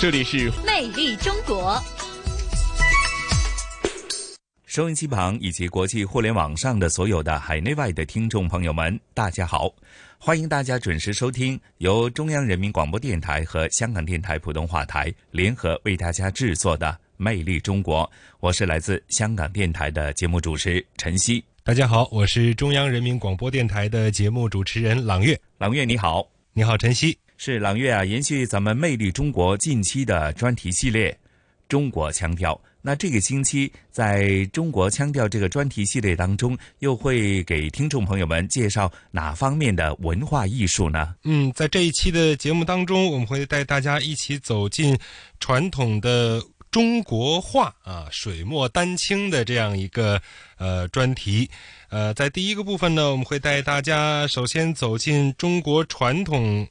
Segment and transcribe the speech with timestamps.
[0.00, 1.78] 这里是魅力中国。
[4.64, 9.70] 收音机旁以及国际互联网上的所有的海内外的听众朋友们，大家好！
[10.16, 16.86] 欢迎大家准时收听由中央人民广播电台和香港电台普通话台联合为大家制作的
[17.18, 18.02] 《魅力中国》。
[18.40, 21.44] 我是来自香港电台的节目主持陈曦。
[21.62, 25.38] 大家好，我是中央人民广播电台的节目主持人朗月。
[25.58, 27.18] 朗月你好，你好陈曦。
[27.42, 31.18] 是朗月啊，延续咱们《魅力中国》近期的专题系列，
[31.70, 32.60] 中国腔调。
[32.82, 41.14] 那这个星期在中国腔调这个专题系列当中，又会给听众朋友们介绍哪方面的文化艺术呢？
[41.24, 44.94] 嗯，在这一期的节目当中，我们会带大家一起走进
[45.38, 50.20] 传统的中国画啊，水墨丹青的这样一个
[50.58, 51.48] 呃专题。
[51.88, 56.68] 呃，在第一个部分呢，我们会带大家首先走进中国传统。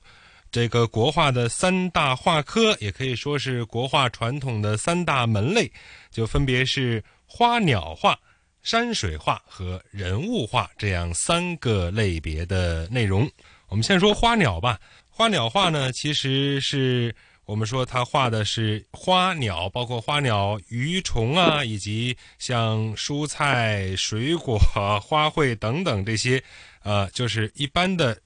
[0.52, 5.72] 这个国画的三大画科，也可以说是国画传统的三大门类，
[6.10, 8.20] 就分别是花鸟画、
[8.64, 13.30] 山水画和人物画这样三个类别的内容。
[13.68, 14.80] 我们先说花鸟吧。
[15.12, 26.44] 花鸟画呢，其实是我们说它画的是花鸟，包括花鸟、鱼虫啊，以及像蔬菜、水果、花卉等等这些，
[26.82, 28.20] 呃，就是一般的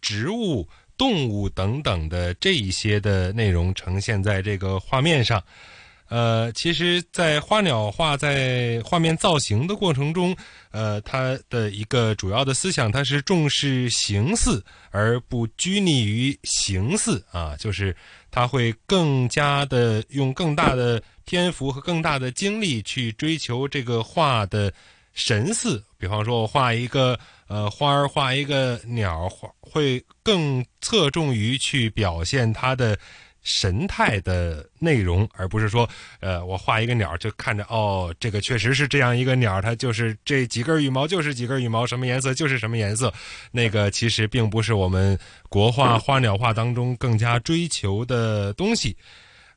[0.00, 0.68] 植物。
[1.02, 5.42] 动物等等的这一些的内容呈现在这个画面上，
[6.08, 10.36] 呃，其实，在花鸟画在画面造型的过程中，
[10.70, 17.96] 呃，它的一个主要的思想，它是重视形似而不拘泥于形似啊，就是
[18.30, 24.72] 它会更加的用更大的篇幅和更大的精力去追求这个画的
[25.14, 25.82] 神似。
[25.98, 27.18] 比方说，我画一个
[27.52, 32.98] 呃花儿，画一个鸟，画会更侧重于去表现它的
[33.42, 35.86] 神态的内容，而不是说，
[36.20, 43.12] 呃，我画一个鸟就看着哦，这个确实是这样一个鸟，它就是这几根羽毛就是几根羽毛，什么颜色就是什么颜色。
[43.50, 45.18] 那个其实并不是我们
[45.50, 48.96] 国画花鸟画当中更加追求的东西。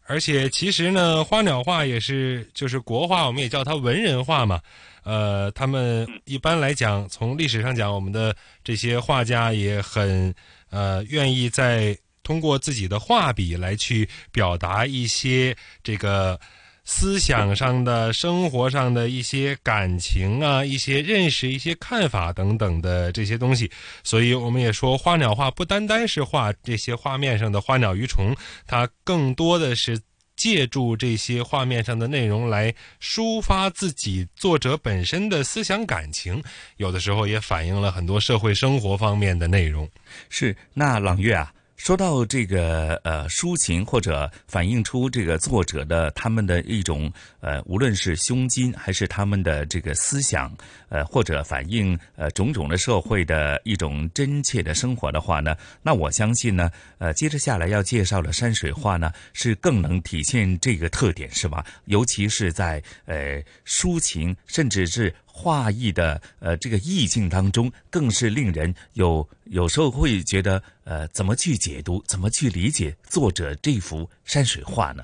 [0.07, 4.59] 而且其实呢，花鸟画也是就是国画，我们也叫它文人画嘛。
[5.05, 10.33] 呃，他们一般来讲，从历史上讲，我们的这些画家也很
[10.71, 16.39] 呃愿意在通过自己的画笔来去表达一些这个
[16.83, 23.69] 思想上的、生活上的一些感情啊、一些认识、一些看法等等的这些东西。
[24.03, 30.01] 所以，我们也说，花鸟画不单单是画这些画面上的花鸟鱼虫，它更多的是。
[30.35, 36.43] 借助这些画面上的内容来抒发自己作者本身的思想感情，
[36.77, 39.89] 有的时候也反映了很多社会生活方面的内容。
[40.29, 41.51] 是那朗月啊。
[41.77, 50.51] 说到这个呃抒情或者反映出这个作者的他们的一种呃无论是胸襟还是他们的这个思想
[50.89, 61.63] 呃或者反映呃种种的社会的一种真切的生活的话呢，那我相信呢呃接着下来要介绍的山水画呢是更能体现这个特点是吧？
[61.85, 65.13] 尤其是在呃抒情甚至是。
[65.37, 75.03] 画意的呃这个意境当中，更是令人有有时候会觉得呃怎么去解读，怎么去理解作者这幅山水画呢？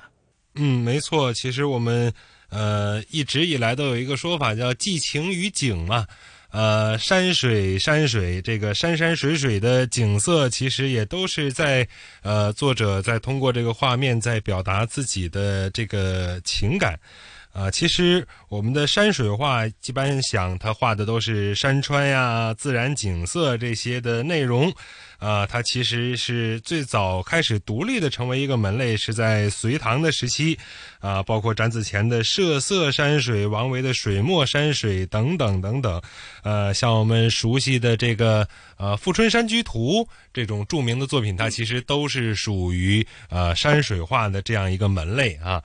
[0.54, 2.10] 嗯，没错，其实我们
[2.48, 6.06] 呃一直以来都有一个说法叫寄情于景嘛，
[6.50, 11.86] 呃山水山水这个山山水水的景色，其实也都是在
[12.22, 16.98] 呃作者在通过这个画面在表达自己的这个情感。
[17.52, 24.72] 啊，其实我们的山水画，一般想他画的都是山川呀、自然景色这些的内容。
[25.18, 30.58] 啊，它其实是最早开始独立的成为一个门类，是在隋唐的时期。
[30.98, 36.02] 啊，包括展子虔的设色山水、王维的水墨山水等等等等。
[36.42, 40.00] 呃，像我们熟悉的这个呃《富春山居图》
[40.32, 45.62] 这种著名的作品，它其实都是属于呃山水画的这样一个门类啊。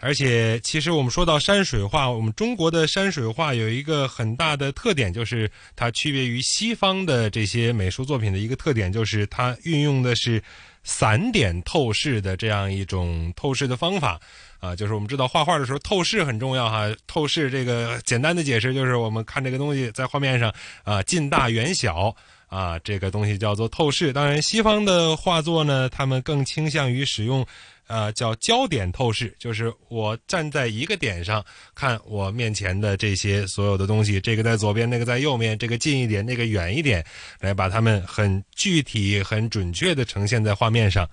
[0.00, 10.40] 而且，其实我们说到山水画，我们中国的山水画有一个很大的特点，就是它区别于西方的这些美术作品的一个特点，就是它运用的是
[10.84, 14.20] 散点透视的这样一种透视的方法。
[14.60, 16.88] 啊，就是我们知道画画的时候透视很重要哈。
[17.06, 20.52] 透视这个简单的解释就是我们看这个东西在画面上
[20.82, 22.14] 啊，近大远小
[22.48, 24.12] 啊，这个东西叫做透视。
[24.12, 27.46] 当然，西方的画作呢，他们更倾向于使用。
[27.88, 31.42] 呃，叫焦点透视，就是我站在一个点上
[31.74, 37.02] 看我面前的这些所有的东西，这个在左边，那个在右面，这个近一点，那个远一点，
[37.40, 41.08] 来把它们很具体、很准确的呈现在画面上。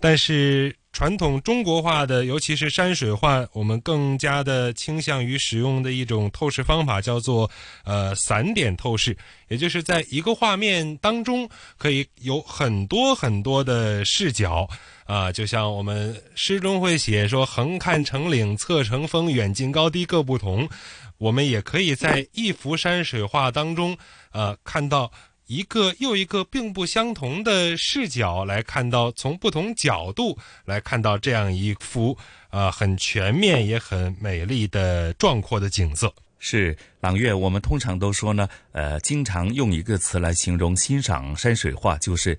[0.00, 7.50] 但是传统中国画的，尤其是山水画，我们更加的倾向于使用的一种透视方法，叫做
[7.84, 9.16] 呃散点透视，
[9.48, 11.48] 也就是在一个画面当中
[11.78, 14.68] 可以有很多很多的视角。
[15.06, 20.68] 啊，就像我们诗中会写说“横看成岭侧成峰，远近高低各不同”，
[21.18, 23.98] 我们也可以在一幅山水画当中，
[24.30, 25.10] 呃，看到
[25.50, 32.16] 一个又一个并不相同的视角，来看到从不同角度来看到这样一幅
[32.50, 36.14] 啊很全面也很美丽的壮阔的景色。
[36.38, 42.38] 是朗月，我们通常都说呢，呃，经常用一个词来形容欣赏山水画，就是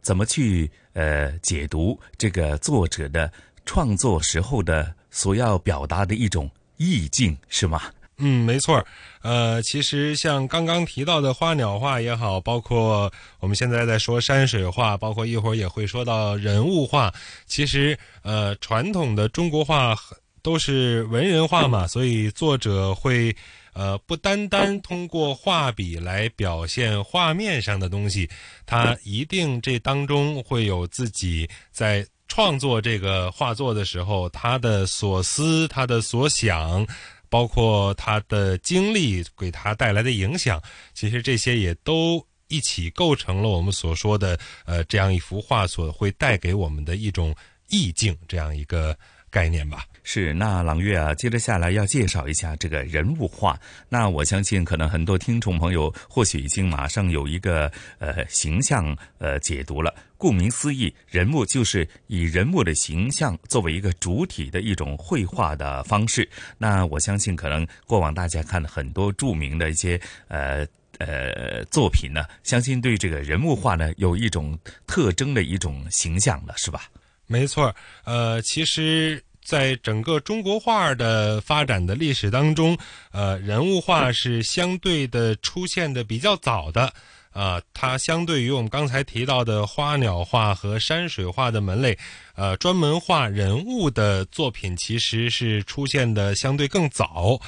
[0.00, 0.70] 怎么去。
[0.94, 3.32] 呃，解读这个作者的
[3.64, 7.80] 创作时候的所要表达的一种意境，是吗？
[8.18, 8.84] 嗯，没错。
[9.22, 13.10] 呃，其实像刚刚提到的花鸟画也好，包括
[13.40, 17.12] 我们现在在说山水画，包括一会儿也会说到人物画。
[17.46, 19.96] 其实，呃，传统的中国画
[20.42, 23.34] 都是文人画嘛，所以作者会。
[23.74, 28.28] 呃，不单单通过画笔来表现画面上的东西，
[28.66, 36.84] 他一定这当中会有自己在创作这个画作的时候他的所思、他的所想，
[37.28, 40.62] 包括他的经历给他带来的影响。
[40.94, 47.34] 其实这些也都一起构成了我们所说的呃这样一幅画所会带给我们的一种
[47.68, 48.96] 意境这样一个
[49.30, 49.84] 概念吧。
[50.10, 53.60] 是，那朗月啊，接着下来要介绍一下这个人物画。
[53.90, 59.94] 那我相信，可能很多听众朋友或许已经马上有一个呃形象呃解读了。
[60.16, 66.26] 顾名思义，人物就是以人物的形象作为一个主体的一种绘画的方式。
[66.56, 70.66] 那我相信，可能过往大家看了很多著名的一些呃
[70.96, 76.84] 呃作品呢，相信对这个人物画呢有一种特征的一种形象了，是吧？
[77.26, 79.22] 没错，呃，其实。
[79.48, 82.76] 在整个中国画的发展的历史当中，
[83.12, 86.92] 呃，人物画是相对的出现的比较早的，
[87.32, 91.96] 啊，它相对于我们刚才提到的花鸟画和山水画的门类，
[92.36, 97.40] 呃，专门画人物的作品其实是出现的相对更早，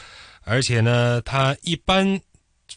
[0.44, 2.18] 而且呢，它一般。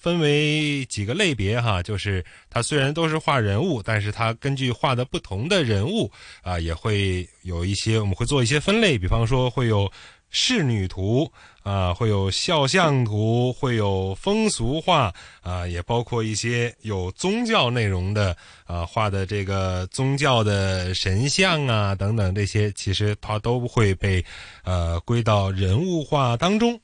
[0.02, 6.12] 分为几个类别哈，就是它虽然都是画人物，但是它根据画的不同的人物
[6.42, 9.92] 啊，也会有一些我们会做一些分类，比方说会有
[10.30, 11.32] 仕女图
[11.62, 18.36] 啊，会有肖像图，会有风俗画啊，也包括一些有宗教内容的
[18.66, 24.26] 啊画的这个宗教的神像啊等等这些，其实它都会被
[24.64, 26.80] 呃归到人物画当中。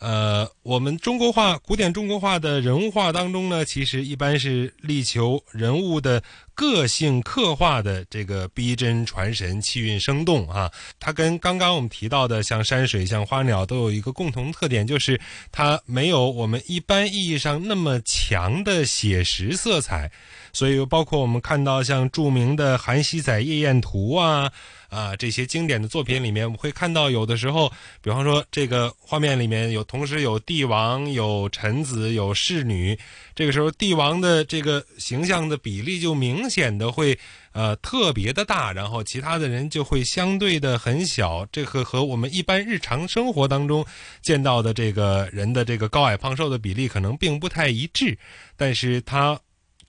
[0.00, 6.22] 呃，我们中国画古典中国画的人物画当中呢，其实一般是力求人物的
[6.54, 10.70] 个性刻画的这个逼真传神、气韵生动啊。
[11.00, 15.18] 它跟刚刚我们提到的像山水、像花鸟都有一个共同特点，就是
[15.50, 20.10] 它没有我们一般意义上那么强的写实色彩。
[20.52, 24.52] 所以，包括我们看到像著名的《韩熙载夜宴图》啊。
[24.94, 32.96] 啊，这些经典的作品里面，我们会看到有的时候，比方说这个画面里面有同时有帝王、有臣子、有侍女，
[33.34, 37.18] 这个时候帝王的这个形象的比例就明显的会
[37.52, 43.84] 呃特别的大，然后其他的人就会相对的很小，这个和我们一般日常生活当中
[44.22, 48.16] 见到的这个人的这个高矮胖瘦的比例可能并不太一致，
[48.56, 49.40] 但是它。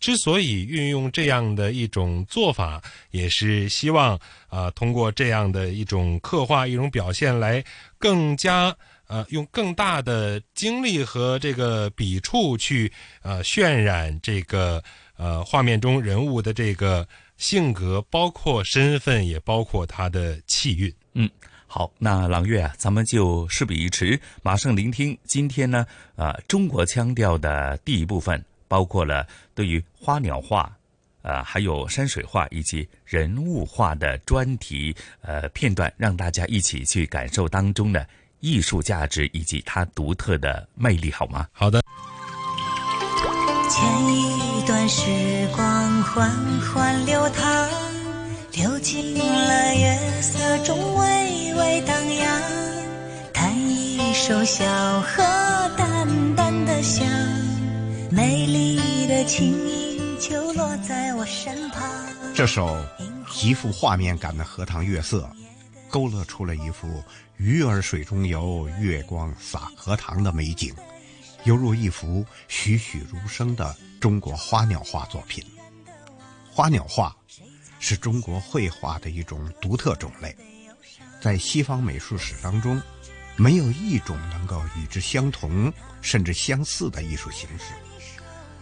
[0.05, 4.19] 之所以运用这样的一种做法，也是希望
[4.49, 7.63] 啊，通过这样的一种刻画、一种表现，来
[7.97, 8.71] 更加
[9.07, 12.91] 呃，用更大的精力和这个笔触去
[13.23, 14.83] 呃渲染这个
[15.17, 17.07] 呃画面中人物的这个
[17.37, 20.93] 性格，包括身份，也包括他的气韵。
[21.13, 21.27] 嗯，
[21.65, 25.83] 好，那朗月啊，咱们就事不宜迟，马上聆听今天呢
[26.15, 28.45] 啊中国腔调的第一部分。
[28.67, 30.71] 包括了对于花鸟画，
[31.21, 38.07] 呃，还有山水画以及人物画的专题呃片段，让大家一起去感受当中的
[38.39, 41.47] 艺术价值以及它独特的魅力，好吗？
[41.51, 41.81] 好的。
[43.67, 43.83] 前
[44.15, 46.29] 一段时光缓
[46.61, 47.69] 缓流淌，
[48.53, 52.41] 流进了月色中微微荡漾，
[53.33, 55.23] 弹一首小河
[55.75, 57.05] 淡淡的香，
[58.11, 61.83] 美丽的琴音就落在我身旁。
[62.35, 62.85] 这首
[63.31, 65.29] 极富画面感的《荷塘月色》，
[65.89, 67.03] 勾勒出了一幅
[67.37, 70.73] 鱼儿水中游，月光洒荷塘的美景。
[71.45, 75.43] 犹如一幅栩栩如生的中国花鸟画作品。
[76.51, 77.15] 花鸟画
[77.79, 80.35] 是中国绘画的一种独特种类，
[81.21, 82.81] 在西方美术史当中，
[83.35, 85.71] 没有一种能够与之相同
[86.01, 87.73] 甚至相似的艺术形式。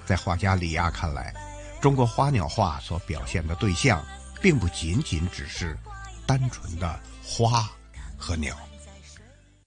[0.05, 1.33] 在画家李亚看来，
[1.81, 4.05] 中国花鸟画所表现的对象，
[4.41, 5.77] 并不仅仅只是
[6.25, 7.69] 单纯的花
[8.17, 8.55] 和鸟。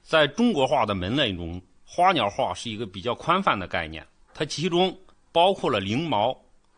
[0.03, 4.97] 在中国画的门类中，花鸟画是一个比较宽泛的概念，它其中
[5.33, 6.37] 包括了翎毛、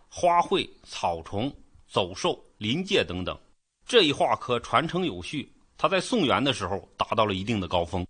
[0.08, 1.52] 花卉、草虫、
[1.88, 3.38] 走兽、林界等等。
[3.86, 8.06] 这一画科传承有序，它在宋元的时候达到了一定的高峰。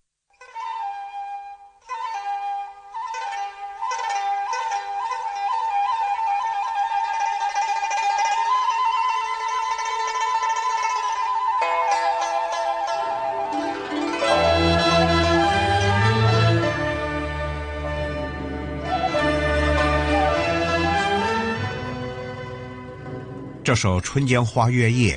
[23.68, 25.14] 这首《春江花月夜》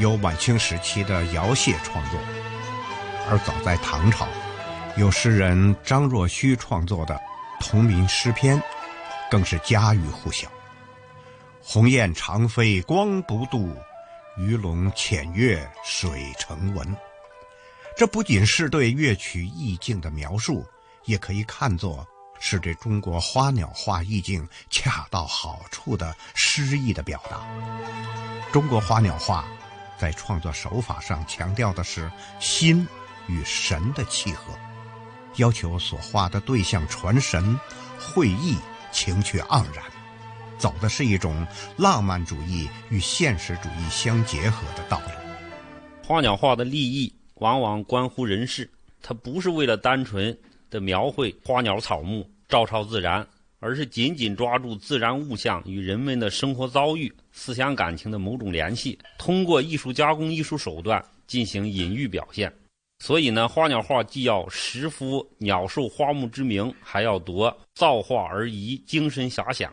[0.00, 2.20] 由晚清时期的姚燮创作，
[3.28, 4.28] 而早在唐朝，
[4.96, 7.20] 有诗人张若虚创作的
[7.58, 8.62] 同名诗篇，
[9.28, 10.46] 更是家喻户晓。
[11.60, 13.76] 鸿雁长飞光不度，
[14.38, 16.96] 鱼龙潜跃水成文。
[17.96, 20.64] 这不仅是对乐曲意境的描述，
[21.04, 22.06] 也可以看作。
[22.38, 27.40] 是对中国花鸟画意境恰到好处的诗意的表达。
[28.52, 29.44] 中国花鸟画
[29.98, 32.86] 在创作手法上强调的是心
[33.26, 34.54] 与神的契合，
[35.36, 37.58] 要求所画的对象传神、
[37.98, 38.56] 会意、
[38.92, 39.84] 情趣盎然，
[40.58, 45.06] 走的是一种浪漫主义与现实主义相结合的道路。
[46.06, 48.70] 花鸟画的立意往往关乎人事，
[49.02, 50.38] 它不是为了单纯。
[50.70, 53.26] 的描绘花鸟草木照抄自然，
[53.58, 62.52] 而是紧紧抓住自然物象与人们的生活遭遇、思想感情的某种联系，通过艺术加工、艺术手段进行隐喻表现。
[62.98, 69.70] 所以呢，花鸟画既要实敷鸟兽花木之名，还要夺造化而宜精神遐想。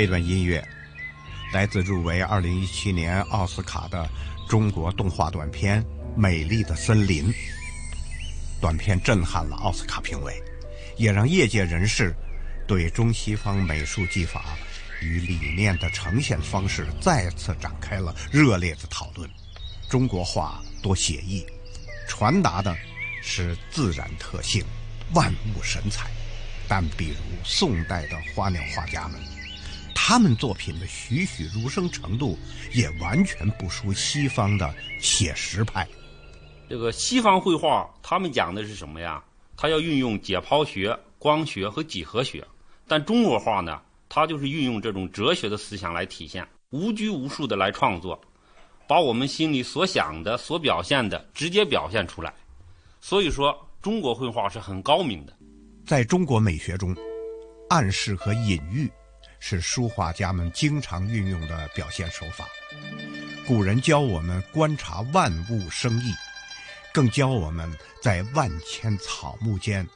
[0.00, 0.64] 这段音乐
[1.52, 4.08] 来自入围二零一七年奥斯卡的
[4.48, 5.82] 中国动画短片
[6.16, 7.32] 《美丽的森林》。
[8.60, 10.40] 短片震撼了奥斯卡评委，
[10.96, 12.14] 也让业界人士
[12.64, 14.56] 对中西方美术技法
[15.02, 19.28] 与理念的呈现方式再次展开了热烈的讨论。
[19.90, 21.44] 中国画多写意，
[22.06, 22.72] 传达的
[23.20, 24.64] 是自然特性、
[25.12, 26.08] 万物神采，
[26.68, 29.20] 但比如宋代的花鸟画家们。
[30.00, 32.38] 他们作品的栩栩如生程度
[32.72, 35.86] 也完全不输西方的写实派。
[36.66, 39.22] 这个西方绘画，他们讲的是什么呀？
[39.56, 42.46] 他要运用解剖学、光学和几何学。
[42.86, 48.18] 但中国画呢，它就是运用这种哲学的思想来体现，无拘无束的来创作，
[48.86, 52.32] 把我们心里所想的、所表现的直接表现出来。
[53.00, 55.36] 所以说，中国绘画是很高明的。
[55.84, 56.96] 在中国美学中，
[57.68, 58.90] 暗示和隐喻。
[59.38, 62.46] 是书画家们经常运用的表现手法。
[63.46, 66.12] 古人教我们观察万物生意，
[66.92, 67.70] 更教我们
[68.02, 69.86] 在万千草木间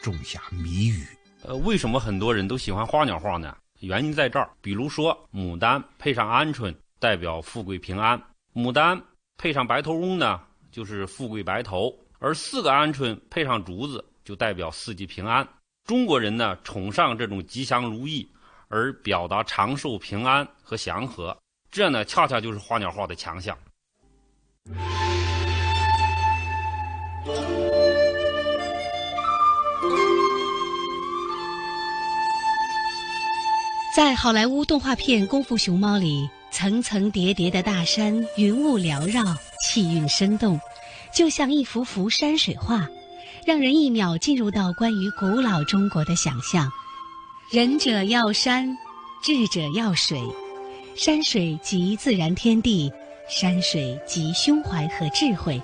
[0.00, 1.06] 种下谜语。
[1.42, 3.56] 呃，为什么很多人都喜欢花鸟画呢？
[3.80, 4.48] 原因在这儿。
[4.62, 8.18] 比如说，牡丹配上鹌鹑，代表富贵平安；
[8.54, 8.98] 牡丹
[9.36, 15.46] 配上白头翁呢，就是富贵白头；而四个鹌鹑配上竹子，就代表四季平安。
[15.84, 18.26] 中国人呢，崇尚这种吉祥如意。
[18.74, 21.38] 而表达长寿、平安和祥和，
[21.70, 23.56] 这呢，恰恰就是花鸟画的强项。
[33.94, 39.22] 在好莱坞动画片《功夫熊猫》里，层层叠叠的大山，云雾缭绕，
[39.62, 40.60] 气韵生动，
[41.14, 42.88] 就像一幅幅山水画，
[43.46, 46.68] 让人一秒进入到关于古老中国的想象。
[47.54, 48.76] 仁者要山，
[49.22, 50.20] 智者要水，
[50.96, 52.92] 山水即自然天地，
[53.30, 55.62] 山水即胸怀和智慧。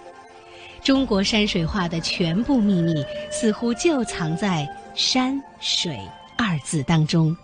[0.84, 5.98] 中国山水画的全部秘密，似乎就藏在“山水”
[6.38, 7.36] 二字当中。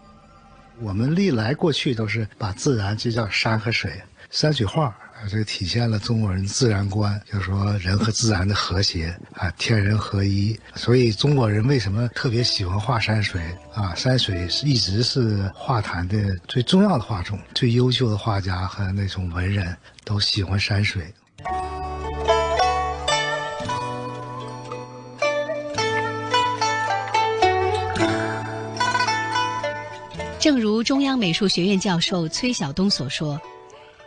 [0.81, 4.01] 我们历来过去都是把自然就叫山和水，
[4.31, 10.59] 山水画啊这体现了中国人自然观，就是说人和自然的和谐啊，天人合一。
[10.75, 13.41] 所以中国人为什么特别喜欢画山水
[13.75, 13.95] 啊？
[13.95, 21.03] 山水是一直是画坛的最重要的画种，最优秀的画家和那种文人都喜欢山水。
[30.39, 33.41] 正如中央美术学院教授崔晓东所说，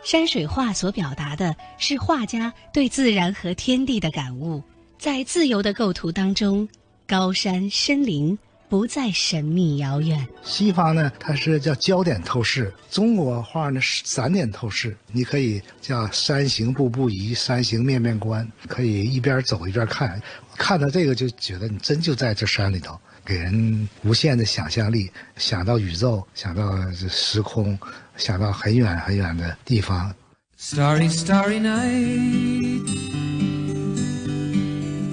[0.02, 4.62] 山水画所表达的是画家对自然和天地的感悟，
[4.98, 6.66] 在自由的构图当中，
[7.06, 8.36] 高山森林
[8.70, 10.24] 不再神秘遥远。
[10.44, 14.96] 西方呢，它是叫焦点透视；中国画呢是散点透视。
[15.10, 20.22] 你可以叫山行步步移，山行面面观，可以一边走一边看，
[20.56, 22.96] 看到这个就觉得你真就在这山里头。
[23.22, 27.76] 给人无限的想象力，想到宇宙，想到时空，
[28.16, 30.14] 想到很远很远的地方。
[30.58, 32.86] Starry, starry night,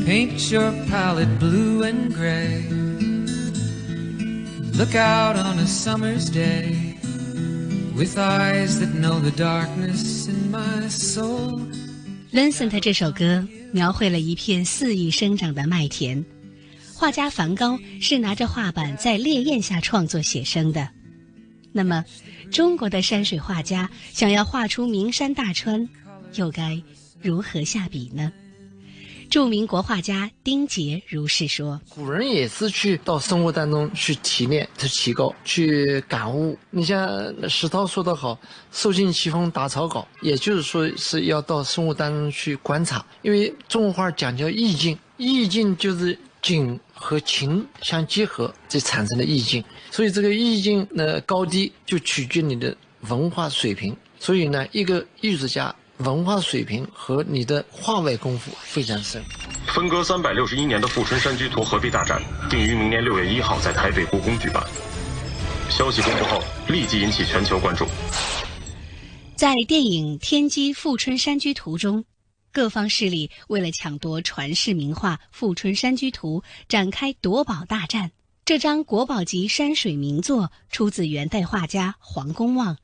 [0.06, 2.87] paint your palette blue and gray.
[4.78, 6.94] Look out on a summer's day
[7.96, 11.62] with eyes that know the darkness in my soul.
[12.32, 16.24] Vincent 这首歌描绘了一片肆意生长的麦田。
[16.94, 20.88] 画家梵高是拿着画板在烈焰下创作写生的。
[21.72, 22.06] 那么，
[22.52, 25.90] 中国的山水画家想要画出名山大川，
[26.36, 26.80] 又该
[27.20, 28.32] 如何下笔呢？
[29.30, 36.58] 著名国画家丁杰如是说：“古人也是去到生活当中去提炼、去提高、去感悟。
[36.70, 38.40] 你像石涛说得好
[38.72, 43.06] ，‘受尽奇风打草稿’，也就是说是要到生活当中去观察。
[43.22, 53.96] 因为中国画讲究意境，意境就是景。”和情相结合，这产生的意境，所以这个意境的高低就取决你的文化水平。
[54.20, 59.24] 所以呢，一个艺术家文化水平和你的画外功夫非常深。
[59.68, 64.64] 分割三百六十一年的富春山居图合璧大展定于明年六月一号在台北故宫举办。
[65.70, 67.86] 消息公布后，立即引起全球关注。
[69.36, 72.06] 在电影《天机富春山居图》中。
[72.50, 78.10] 各方势力为了抢夺传世名画《富春山居图》，展开夺宝大战。
[78.48, 82.78] 这张国宝级山水名作出自元代画家黄公望，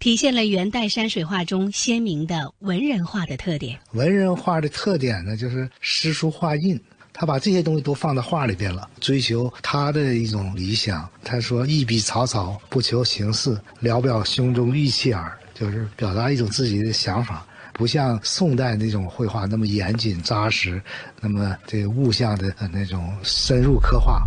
[0.00, 3.78] 体现了元代山水画中鲜明的文人画的特点。
[3.92, 6.80] 文人画的特点呢，就是诗书画印，
[7.12, 11.06] 他把这些东西都放到画里边了，追求他的一种理想。
[11.22, 17.46] 他说：“一笔草草，不求形似，聊表胸中意气耳。”就是表达一种自己的想法。
[17.74, 20.82] 不像宋代那种绘画那么严谨扎实，
[21.20, 24.26] 那么这物象的那种深入刻画。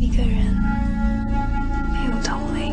[0.00, 0.32] 一个人
[1.92, 2.72] 没有同类。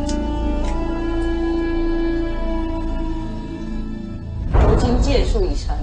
[4.53, 5.75] 如今借术已成，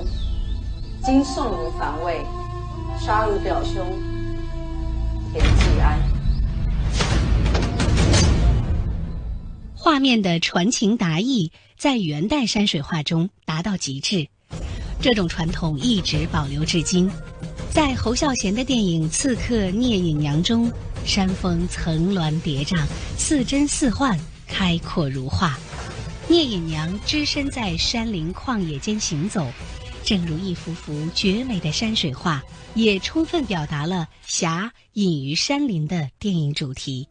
[1.02, 2.24] 今送你反位，
[2.98, 3.84] 杀汝表兄
[5.34, 6.00] 田季安。
[9.74, 11.52] 画面的传情达意。
[11.76, 14.26] 在元代山水画中达到极致，
[15.02, 17.10] 这种传统一直保留至今。
[17.68, 20.70] 在侯孝贤的电影《刺客聂隐娘》中，
[21.04, 22.86] 山峰层峦叠嶂，
[23.18, 25.58] 似真似幻，开阔如画。
[26.26, 29.46] 聂隐娘只身在山林旷野间行走，
[30.02, 32.42] 正如一幅幅绝美的山水画，
[32.74, 37.06] 也充分表达了侠隐于山林的电影主题。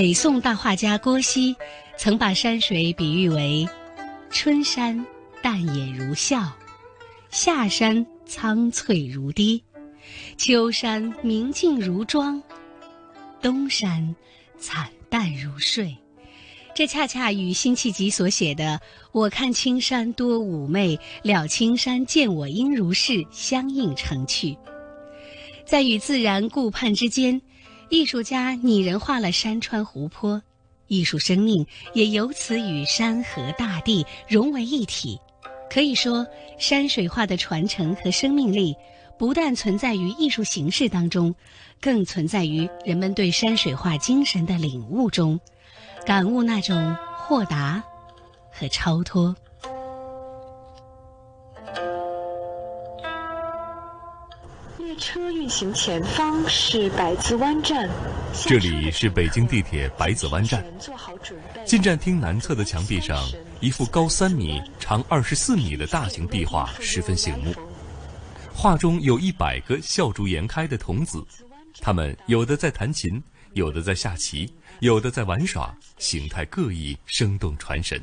[0.00, 1.54] 北宋大画家郭熙
[1.98, 3.68] 曾把山水比喻为：
[4.30, 5.04] 春山
[5.42, 6.50] 淡眼如笑，
[7.28, 9.62] 夏山苍翠如滴，
[10.38, 12.42] 秋山明净如妆，
[13.42, 14.16] 冬山
[14.58, 15.94] 惨淡如睡。
[16.74, 18.80] 这恰恰与辛弃疾所写的
[19.12, 24.56] “我看青山多妩媚，了青山见我应如是”相映成趣。
[25.66, 27.42] 在与自然顾盼之间。
[27.90, 30.40] 艺术家拟人化了山川湖泊，
[30.86, 35.18] 艺术生命也由此与山河大地融为一体。
[35.68, 36.24] 可以说，
[36.56, 38.76] 山水画的传承和生命力，
[39.18, 41.34] 不但存在于艺术形式当中，
[41.80, 45.38] 更存在于人们对山水画精神的领悟中，
[46.06, 47.82] 感悟那种豁达
[48.52, 49.34] 和超脱。
[55.00, 57.88] 车运行前方是百子湾站，
[58.46, 60.62] 这里是北京地铁百子湾站。
[61.64, 63.26] 进站厅南侧的墙壁上，
[63.60, 67.54] 一幅高三米、长二十四米的大型壁画十分醒目。
[68.52, 71.26] 画中有一百个笑逐颜开的童子，
[71.80, 73.20] 他们有的在弹琴，
[73.54, 77.98] 有的在下棋，有的在玩耍，形态各异，生动传神。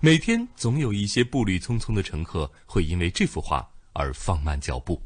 [0.00, 5.00] 每天总有一些步履匆匆的乘客会因为这幅画而放慢脚步。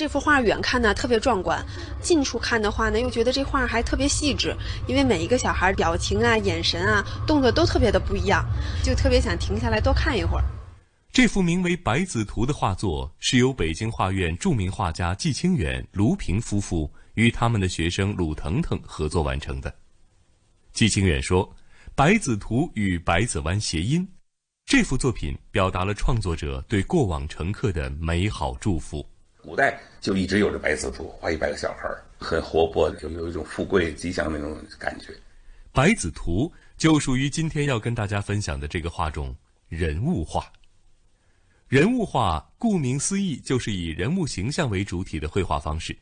[0.00, 1.62] 这幅画远看呢特别壮观，
[2.00, 4.56] 近处看的话呢又觉得这画还特别细致，
[4.88, 8.42] 因为每一个小孩表情啊、眼神啊、动作都特别的不一样，
[8.82, 10.44] 就特别想停下来多看一会儿。
[11.12, 19.70] 这幅名为《百子图》的画作是由北京画院著名画家季清远、卢平夫妇与他们的学生鲁腾腾合作完成的。
[20.72, 21.46] 季清远说
[21.94, 24.08] ：“《百子图》与百子湾谐音，
[24.64, 29.06] 这幅作品表达了创作者对过往乘客的美好祝福。”
[29.42, 35.14] 古代就一直有着白子图，画一百个小孩很活泼，就有一种富贵吉祥那种感觉。
[35.72, 39.34] 白子图就属于今天要跟大家分享的这个画中
[39.68, 40.50] 人物画。
[41.68, 45.96] 人物画顾名思义就是以人物形象为主体的绘画方式。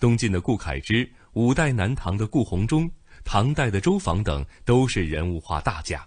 [0.00, 2.90] 东晋的顾恺之、五代南唐的顾闳中、
[3.22, 6.04] 唐代的周昉等都是人物画大家。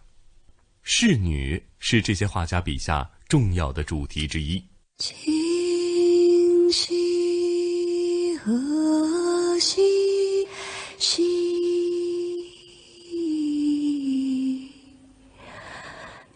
[0.82, 4.62] 仕女是这些画家笔下重要的主题之一。
[6.76, 8.52] 西河
[9.60, 9.80] 西
[10.98, 11.22] 西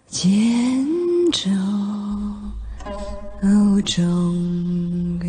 [0.08, 0.86] 剑
[1.32, 1.50] 舟
[3.84, 5.28] 中流。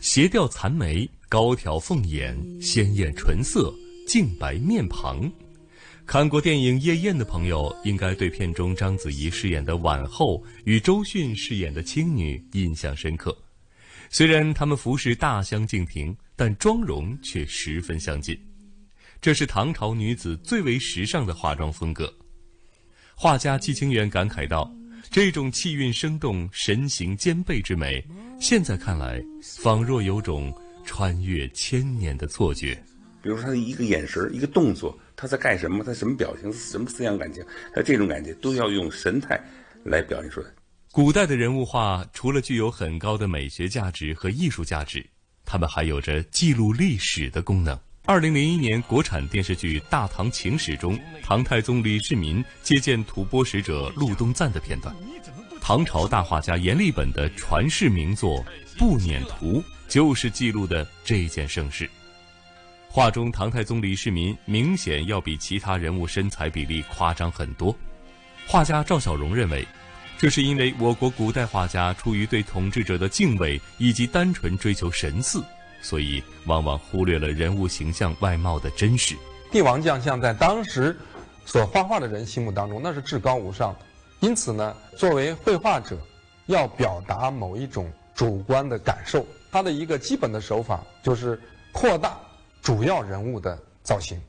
[0.00, 3.72] 斜吊残眉，高挑凤眼，鲜艳唇色，
[4.08, 5.30] 净白面庞。
[6.06, 13.36] 看过电影《夜宴》的朋友，应该对片中章子怡饰演的婉后与周迅饰演的青女印象深刻。
[14.08, 18.38] 虽然她们服饰大相径庭，但妆容却十分相近。
[19.20, 22.10] 这是唐朝女子最为时尚的化妆风格。
[23.16, 24.72] 画家季清源感慨道
[25.10, 28.02] ：“这种气韵生动、神形兼备之美，
[28.40, 32.80] 现在看来，仿若有种穿越千年的错觉。
[33.26, 35.82] 比如说，他的一个眼神、一个动作。”他在干什么？
[35.82, 36.52] 他什么表情？
[36.52, 37.44] 什么思想感情？
[37.74, 39.36] 他这种感觉都要用神态
[39.82, 40.46] 来表现出来。
[40.92, 45.04] 古代的人物画除了具有很高的美学价值和艺术价值，
[45.44, 47.76] 他们还有着记录历史的功能。
[48.04, 54.94] 二零零一年国产电视剧《大唐情史》中，唐太宗李世民接见吐蕃使者陆东赞的片段，
[55.60, 58.38] 唐朝大画家阎立本的传世名作
[58.78, 61.90] 《步辇图》就是记录的这件盛事。
[62.96, 67.76] 画中唐太宗李世民明显要比其他人物身材比例夸张很多，
[68.48, 69.68] 画家赵小荣认为，
[70.16, 75.44] 这是因为我国古代画家出于对统治者的敬畏以及单纯追求神似，
[75.82, 79.14] 所以往往忽略了人物形象外貌的真实。
[79.52, 80.98] 帝王将相在当时
[81.44, 83.80] 所画画的人心目当中那是至高无上的，
[84.20, 85.98] 因此呢，作为绘画者，
[86.46, 91.38] 要表达某一种主观的感受，他的一个基本的手法就是
[91.72, 92.18] 扩大。
[92.66, 94.20] 主要人物的造型。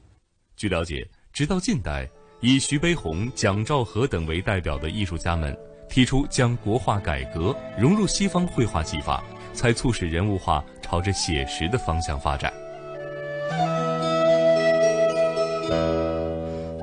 [0.55, 2.07] 据了解，直到近代，
[2.39, 5.57] 以徐悲鸿、蒋兆和等为代表的艺术家们
[5.89, 9.23] 提出将国画改革融入西方绘画技法，
[9.53, 12.53] 才促使人物画朝着写实的方向发展。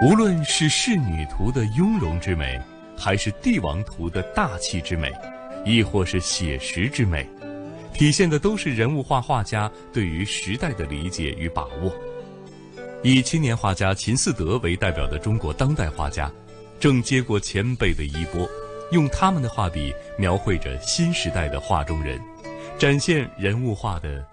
[0.03, 2.61] 无论是仕女图的雍容之美，
[2.99, 5.13] 还是帝王图的大气之美，
[5.65, 7.25] 亦或是写实之美。
[7.95, 11.95] 体现的都是人物画画家对于时代的理解与把握。
[13.05, 16.29] 以青年画家秦四德为代表的中国当代画家，
[16.81, 18.49] 正接过前辈的衣钵，
[18.91, 22.21] 用他们的画笔描绘着新时代的画中人，
[22.77, 24.27] 展现人物画的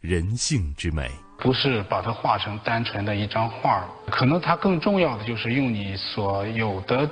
[0.00, 1.08] 人性之美。
[1.38, 7.08] 不是把它画成单纯的一张画，可能它更重要的就是用你所有的、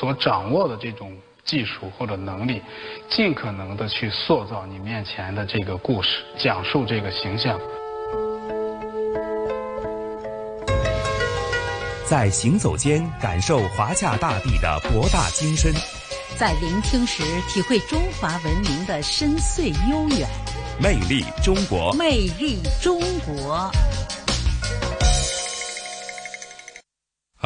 [0.00, 1.16] 所掌握的这种。
[1.46, 2.60] 技术或者能力，
[3.08, 7.58] 尽可能的去塑造你面前的这个故事，讲述这个形象。
[12.04, 15.72] 在行走间感受华夏大地的博大精深，
[16.36, 20.28] 在聆听时体会中华文明的深邃悠远。
[20.78, 23.70] 魅力中国，魅力中国。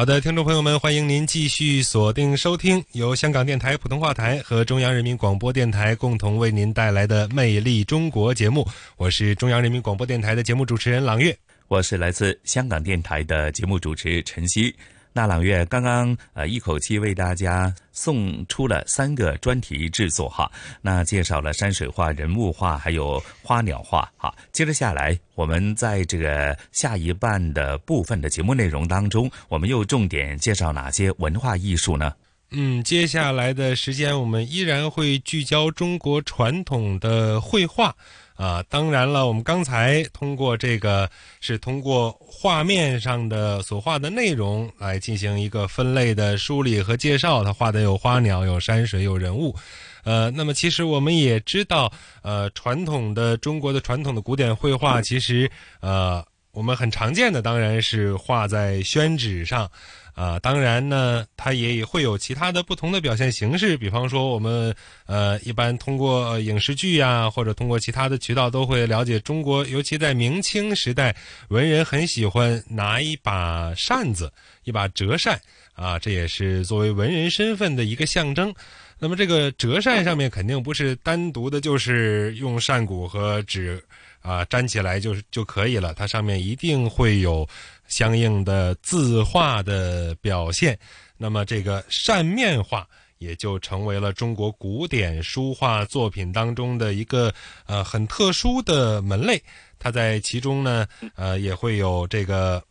[0.01, 8.67] 好的，听众朋友们，欢迎您继续锁定收听由香港电台普通话台和中央人民广播电台共同为您带来的《魅力中国》节目。
[8.97, 11.37] 我是中央人民广播电台的节目主持人朗月，
[11.67, 14.75] 我是来自香港电台的节目主持陈曦。
[15.13, 20.49] 那朗月刚刚呃一口气为大家送出了三个专题制作哈，
[20.81, 24.33] 那介绍了山水画、人物画还有花鸟画哈。
[24.51, 32.13] 接着下来，我们在这个下一半的部分的节目内容当中，我们又重点介绍哪些文化艺术呢？
[32.51, 37.95] 嗯，接下来的时间我们依然会聚焦中国传统的绘画。
[38.41, 41.07] 啊，当然了，我们刚才通过这个
[41.41, 47.43] 是通过画面上的所画的内容来进行一个分类的梳理和介绍。
[47.43, 49.55] 他画的有花鸟，有山水，有人物。
[50.03, 55.47] 呃，那么其实我们也知道，呃，传统的中国的传统的古典绘画，其实
[55.79, 59.69] 呃，我们很常见的当然是画在宣纸上。
[60.13, 63.77] 啊，当然呢，它也会有其他的不同的表现形式。
[63.77, 71.15] 比方说，我们呃一般通过影视剧呀，或者通过其他的渠道，都会了解中国，尤其在明清时代，
[71.47, 74.31] 文人很喜欢拿一把扇子，
[74.65, 75.39] 一把折扇
[75.73, 78.53] 啊，这也是作为文人身份的一个象征。
[78.99, 83.81] 那么，这个折扇上面肯定不是单独的，就是用扇骨和纸
[84.21, 87.47] 啊粘起来就是就可以了，它上面一定会有。
[87.91, 90.79] 相应的字画的表现，
[91.17, 97.31] 那么这个扇面画也就成为了中国古典书画作品当中的一个
[97.65, 99.43] 呃很特殊的门类。
[99.77, 102.63] 它在其中呢，呃，也会有这个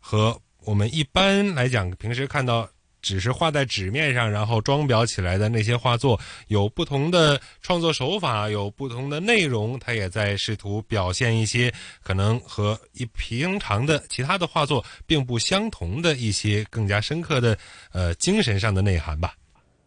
[0.00, 2.68] 和我们一般来讲平时看到。
[3.06, 17.56] 只是画在纸面上，然后装裱起来的那些画作，有不同的创作手法，有不同的内容，他也在试图表现一些可能和一平常的其他的画作并不相同的一些更加深刻的
[17.92, 19.34] 呃精神上的内涵吧。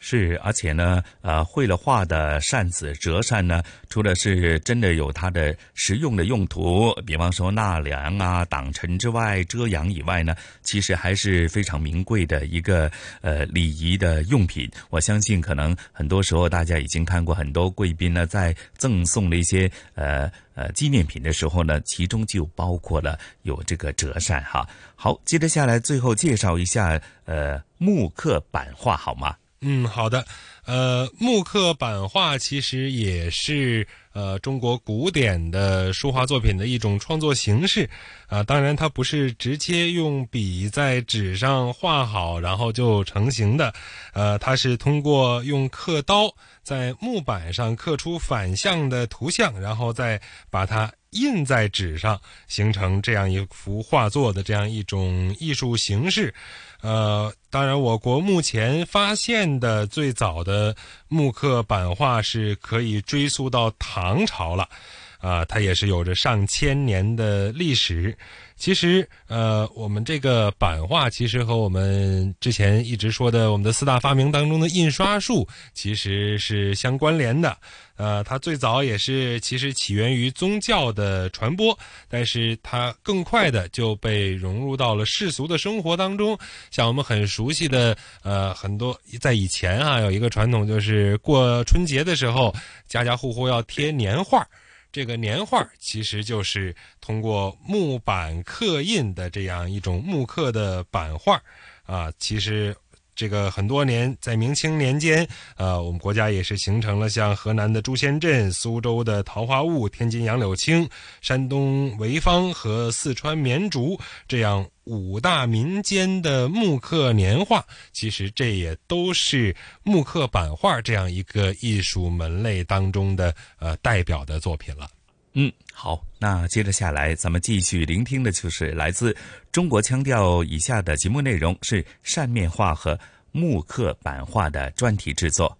[0.01, 14.71] 是，而且呢，呃，会了画的扇子、折扇呢，除了是真的有它的实用的用途，比方说纳凉啊、挡尘之外、遮阳以外呢，其实还是非常名贵的一个呃礼仪的用品。
[14.89, 24.65] 我相信，可能很多时候大家已经看过很多贵宾呢，在赠送的一些呃呃纪念品的时候呢，其中就包括了有这个折扇哈。
[24.95, 29.35] 好，接着下来最后介绍一下呃木刻版画好吗？
[29.61, 30.25] 嗯，好的。
[30.65, 37.89] 呃，木刻版画其实也是呃中国古典的书画作品的一种创作形式
[38.29, 38.41] 啊。
[38.43, 43.73] 当然，它不是直接用笔在纸上画好然后就成型的。
[44.13, 56.33] 呃，它是通过用刻刀在木板上刻出反向的图像，然后再把它印在纸上，形成这样一幅画作的这样一种艺术形式。
[56.81, 60.73] 呃，当然，我国目前发现的最早的
[61.07, 64.69] 木刻版画是可以追溯到唐朝了，
[65.19, 68.17] 啊，它也是有着上千年的历史。
[68.55, 77.57] 其实，呃，我们这个版画其实和我们之前一直说的我们的四大发明当中的印刷术其实是相关联的。
[77.95, 81.77] 呃，它最早也是其实起源于宗教的传播，
[82.09, 86.37] 但是它更快的就被融入到了世俗的生活当中。
[86.69, 92.53] 像我们很熟悉的，呃，很多在以前啊，有一个传统就是过春节的时候，
[92.89, 94.45] 家家户户要贴年画。
[94.91, 101.41] 这个年画其实就是通过木板刻印的这样一种木刻的版画，
[101.83, 102.75] 啊，其实
[103.19, 105.27] 这个很多年在明清年间，
[105.57, 110.87] 呃，我们国家也是形成了像河南的朱仙镇、苏州的桃花坞、天津杨柳青、
[111.19, 114.65] 山东潍坊和四川绵竹这样。
[114.85, 124.89] 五大民间的木刻年画，其实这也都是木刻版画这样一个艺术门类当中的呃代表的作品了。
[125.33, 129.15] 嗯，好，那接着下来，咱们继续聆听的就是来自
[129.51, 132.97] 中国腔调以下的节目内容，是扇面画和
[133.31, 135.57] 木刻版画的专题制作。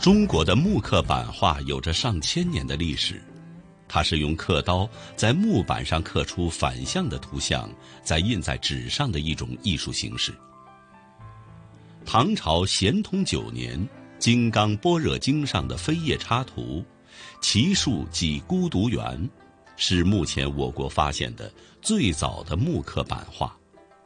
[0.00, 3.22] 中国的木刻版画有着上千年的历史，
[3.86, 7.70] 它是用刻刀在木板上刻出反向的图像，
[8.02, 10.34] 再印在纸上的一种艺术形式。
[12.04, 13.78] 唐朝咸通九年，
[14.18, 16.84] 《金刚般若经》上的飞页插图，
[17.40, 19.30] 奇树即孤独园，
[19.76, 23.56] 是目前我国发现的最早的木刻版画。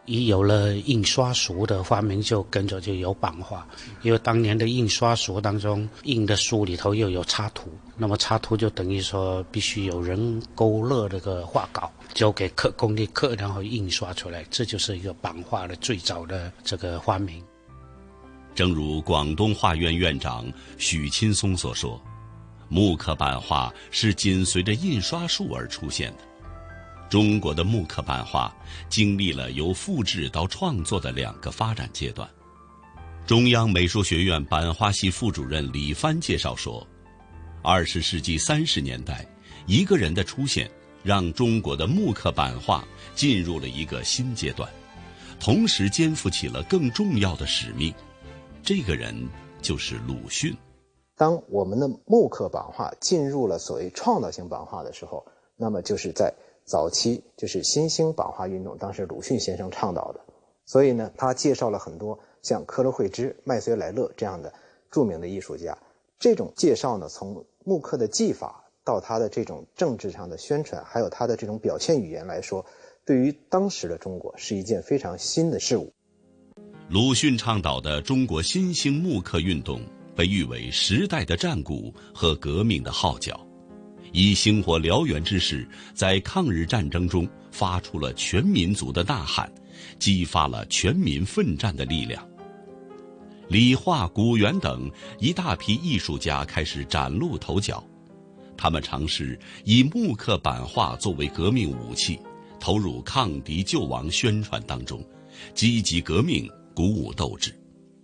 [0.07, 3.67] 一有了印刷术的发明，就跟着就有版画。
[4.03, 17.43] 因为当年的印刷术当中，印的书里头又有插图，那么插图就等于说必须有人勾勒这个画稿，交给刻工的刻，然后印刷出来，这就是一个版画的最早的这个发明。
[18.55, 22.01] 正如广东画院院长许钦松所说，
[22.69, 26.19] 木刻版画是紧随着印刷术而出现的。
[27.11, 28.55] 中国的木刻版画
[28.89, 32.29] 经历了由复制到创作的两个发展阶段。
[33.27, 36.87] 中央美术学院版画系副主任李帆介绍说，
[37.63, 39.27] 二十世纪三十年代，
[39.67, 40.71] 一个人的出现
[41.03, 44.69] 让中国的木刻版画进入了一个新阶段，
[45.41, 47.93] 同时肩负起了更重要的使命。
[48.67, 49.15] 这个人
[49.61, 50.57] 就是鲁迅。
[51.19, 56.33] 当我们的木刻版画进入了所谓创造性版画的时候，那么就是在。
[56.65, 60.21] 早期就是新兴版画运动，当时鲁迅先生倡导的，
[60.65, 64.51] 所以呢，他介绍了很多像科罗惠芝、麦绥莱勒这样的
[64.91, 65.77] 著名的艺术家。
[66.19, 72.65] 这种介绍呢，从木刻的技法到他的这种政治上的宣传，还有他的这种表现语言来说，
[73.05, 75.93] 对于当时的中国是一件非常新的事物。
[76.95, 79.81] 鲁迅倡导的中国新兴木刻运动，
[80.15, 83.45] 被誉为时代的战鼓和革命的号角。
[84.13, 89.53] 以星火燎原之势，在抗日战争中发出了全民族的呐喊，
[89.99, 92.25] 激发了全民奋战的力量。
[93.49, 97.85] 李化、古元等一大批艺术家开始崭露头角，
[98.57, 102.21] 他们尝试以木刻版画作为革命武器，
[102.61, 105.05] 投入抗敌救亡宣传当中，
[105.55, 107.55] 积极革命，鼓舞斗志。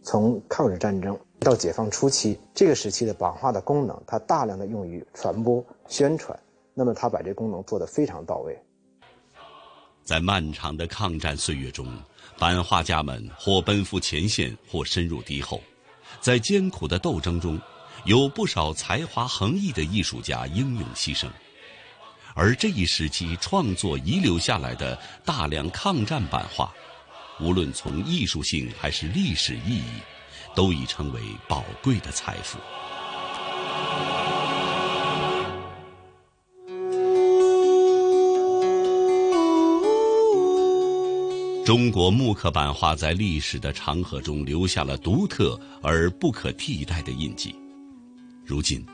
[0.03, 1.19] 从抗日战争。
[1.41, 6.39] 到解放初期，这个时期的版画的功能，它大量的用于传播宣传，
[6.75, 8.55] 那么它把这功能做得非常到位。
[10.05, 11.87] 在漫长的抗战岁月中，
[12.39, 15.63] 版画家们或奔赴前线，或深入敌后，
[16.21, 17.59] 在艰苦的斗争中，
[18.05, 21.27] 有不少才华横溢的艺术家英勇牺牲。
[22.35, 26.71] 而这一时期创作遗留下来的大量抗战版画，
[27.41, 30.01] 无论从艺术性还是历史意义。
[30.53, 32.59] 都已成为宝贵的财富。
[41.65, 47.55] 中国木刻版画在历史的长河中留下了独特而不可替代的印记。
[48.45, 48.85] 如今，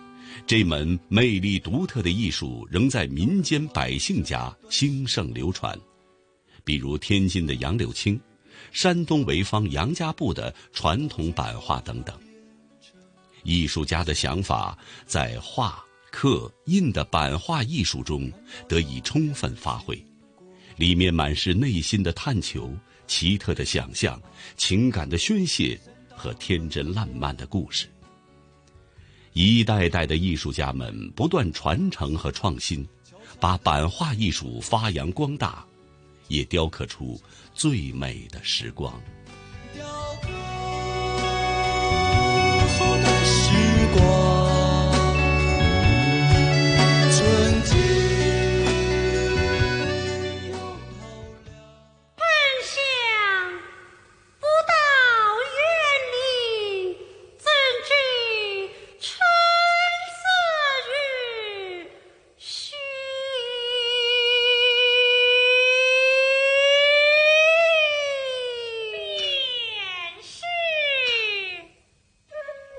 [0.46, 5.74] 这门魅力独特的艺术仍在民间百姓家兴盛流传，
[6.64, 8.20] 比如天津的杨柳青。
[8.72, 12.18] 山东潍坊杨家埠的传统版画等等，
[13.42, 18.30] 艺术家的想法在画、刻、印的版画艺术中
[18.68, 20.00] 得以充分发挥，
[20.76, 22.74] 里面满是内心的探求、
[23.06, 24.20] 奇特的想象、
[24.56, 25.78] 情感的宣泄
[26.14, 27.88] 和天真烂漫的故事。
[29.32, 32.86] 一代代的艺术家们不断传承和创新，
[33.38, 35.64] 把版画艺术发扬光大。
[36.28, 37.20] 也雕刻出
[37.54, 39.00] 最美的时光。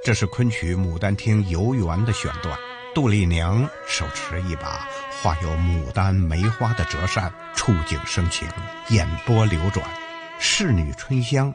[0.08, 2.58] 这是昆曲《牡丹亭·游园》的选段。
[2.96, 4.88] 杜丽娘手持一把
[5.22, 8.48] 画有牡丹、梅花的折扇，触景生情，
[8.88, 9.86] 眼波流转；
[10.39, 11.54] 侍女春香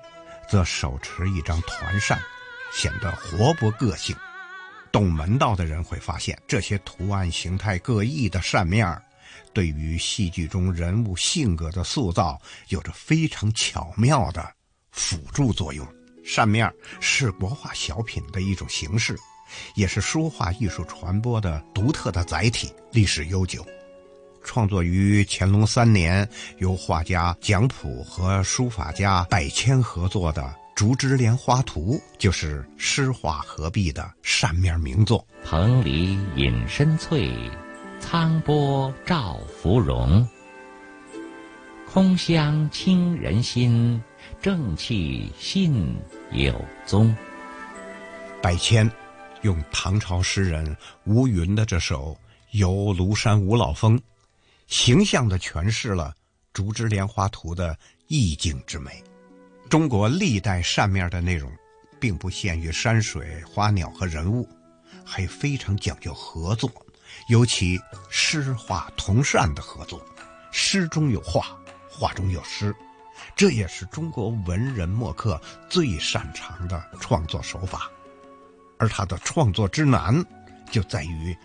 [0.50, 2.20] 则手持一张团扇，
[2.74, 4.14] 显得活泼个性。
[4.92, 8.86] 懂门道的人会发现，这些图案形态各异的扇面，
[9.54, 12.38] 对于戏剧中人物性格的塑造
[12.68, 14.46] 有着非常巧妙的
[14.90, 15.88] 辅助作用。
[16.24, 19.16] 扇面是国画小品的一种形式，
[19.74, 23.64] 也是书画艺术传播的独特的载体，历史悠久。
[24.44, 30.42] 创作于乾隆三年，由画家蒋溥和书法家百谦合作的
[30.74, 35.24] 《竹枝莲花图》，就是诗画合璧的扇面名作。
[35.44, 37.30] 蓬篱隐深翠，
[38.00, 40.26] 苍波照芙蓉。
[41.92, 44.02] 空香倾人心。
[44.42, 45.96] 正气信
[46.32, 46.52] 有
[46.84, 47.16] 宗。
[48.42, 48.90] 百谦
[49.42, 52.12] 用唐朝诗人吴云的这首
[52.50, 53.96] 《游庐山五老峰》，
[54.66, 56.12] 形象地诠释了
[56.52, 57.78] 竹枝莲花图的
[58.08, 59.00] 意境之美。
[59.70, 61.48] 中国历代扇面的内容，
[62.00, 64.48] 并不限于山水、花鸟和人物，
[65.04, 66.68] 还非常讲究合作，
[67.28, 67.80] 尤其
[68.10, 70.04] 诗画同扇的合作，
[70.50, 71.56] 诗中有画，
[71.88, 72.74] 画中有诗，
[73.34, 77.90] 这也是中国文人墨客最擅长的创作手法。
[78.78, 80.24] 而他的创作之难，
[80.70, 81.36] 就在于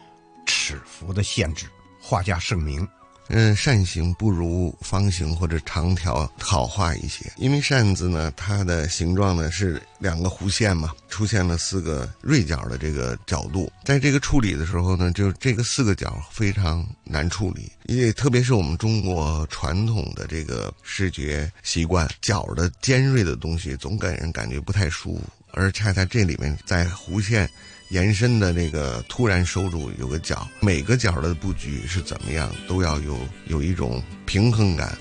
[0.46, 1.68] 尺幅的限制。
[2.00, 2.88] 画家盛名。
[3.30, 27.50] 嗯，扇形不如方形或者长条好画一些，因为扇子呢，它的形状呢是两个弧线嘛，出现了四个锐角的这个角度，在这个处理的时候呢，就这个四个角非常难处理，因为特别是我们中国传统的这个视觉习惯，角的尖锐的东西总给人感觉不太舒服，而恰恰这里面在弧线。
[27.90, 33.18] 延伸的那个突然收住有个角，每个角的布局是怎么样，都要有
[33.48, 34.98] 有一种平衡感。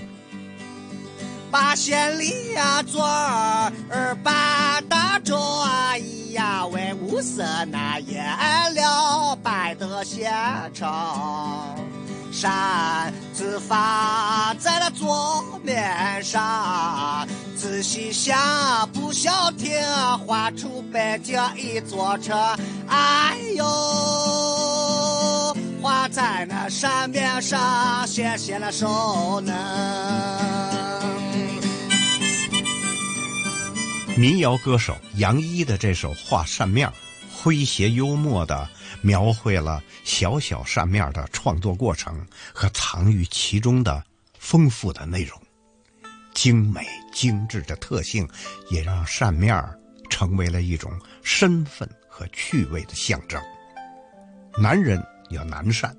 [1.51, 8.23] 八仙里呀，左儿八大洲啊，咿呀为五色那颜
[8.73, 10.31] 料摆得现
[10.73, 10.87] 成。
[12.31, 17.27] 扇子放在了桌面上，
[17.57, 19.71] 仔细想不消停，
[20.27, 22.37] 画出北京一座城。
[22.87, 23.65] 哎呦，
[25.81, 29.53] 画在那扇面上，显现了手呢。
[34.15, 36.87] 民谣歌手杨一的这首《画扇面》，
[37.43, 38.69] 诙谐幽默的。
[39.01, 44.03] 描绘了小小扇面的创作过程和藏于其中的
[44.39, 45.39] 丰富的内容，
[46.37, 48.29] 精美精致的特性
[48.69, 49.75] 也让扇面儿
[50.07, 50.91] 成为了一种
[51.23, 53.41] 身份和趣味的象征。
[54.55, 55.97] 男人有男扇，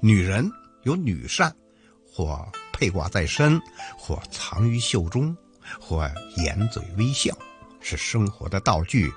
[0.00, 0.48] 女人
[0.84, 1.52] 有女扇，
[2.08, 3.60] 或佩挂在身，
[3.98, 5.36] 或藏于袖中，
[5.80, 7.36] 或掩嘴微笑，
[7.80, 9.12] 是生活的道具，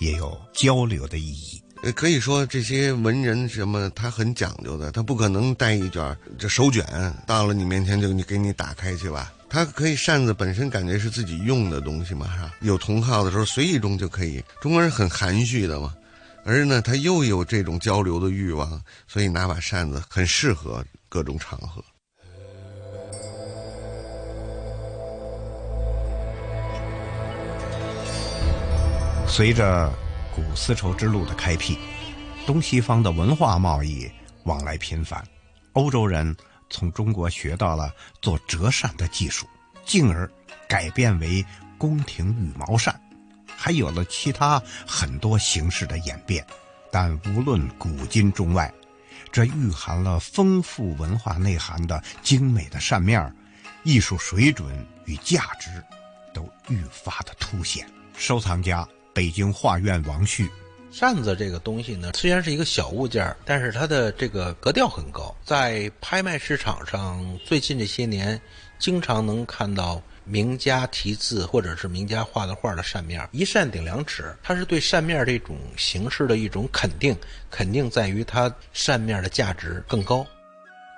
[0.00, 1.62] 也有交流的意义。
[1.82, 6.84] 呃，可以说这些文人什么，他很讲究的，他不可能带一卷这手卷
[7.26, 9.32] 到了你面前就你给你打开去吧。
[9.50, 12.54] 他可以扇子本身感觉是自己用的东西嘛，是吧？
[12.60, 14.42] 有同号的时候随意中就可以。
[14.60, 15.92] 中国人很含蓄的嘛，
[16.44, 21.84] 而呢他又有这种交流的欲望，所以拿把扇子很适合各种场合。
[29.26, 29.92] 随着。
[30.32, 31.76] 古丝绸之路的开辟，
[32.46, 34.08] 东西方的文化贸易
[34.44, 35.22] 往来频繁，
[35.72, 36.34] 欧洲人
[36.70, 37.92] 从中国学到了
[38.22, 39.46] 做折扇的技术，
[39.84, 40.30] 进而
[40.68, 41.44] 改变为
[41.76, 42.98] 宫廷羽毛扇，
[43.54, 46.46] 还有了其他很多形式的演变。
[46.90, 48.72] 但无论古今中外，
[49.30, 53.34] 这蕴含了丰富文化内涵的精美的扇面，
[53.82, 55.84] 艺术水准与价值
[56.32, 57.86] 都愈发的凸显。
[58.16, 58.88] 收藏家。
[59.12, 60.48] 北京画院王旭，
[60.90, 65.34] 扇子这个东西呢，虽然是一个小物件但是它的这个格调很高。
[65.44, 68.40] 在拍卖市场上，最近这些年，
[68.78, 74.36] 经常能看到名家题字或者是名家画的画的扇面，一扇顶两尺。
[74.42, 77.16] 它是对扇面这种形式的一种肯定，
[77.50, 80.26] 肯定在于它扇面的价值更高。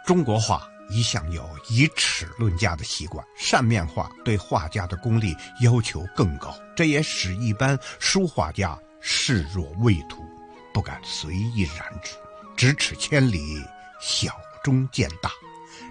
[0.06, 0.66] 中国画。
[0.90, 10.24] 一向有以尺论价的习惯，扇面画对画家的功力要求更高，这也使一般书画家视若未图，
[10.72, 12.14] 不敢随意染指，
[12.56, 13.60] 咫尺千里，
[14.00, 14.32] 小
[14.62, 15.30] 中见大。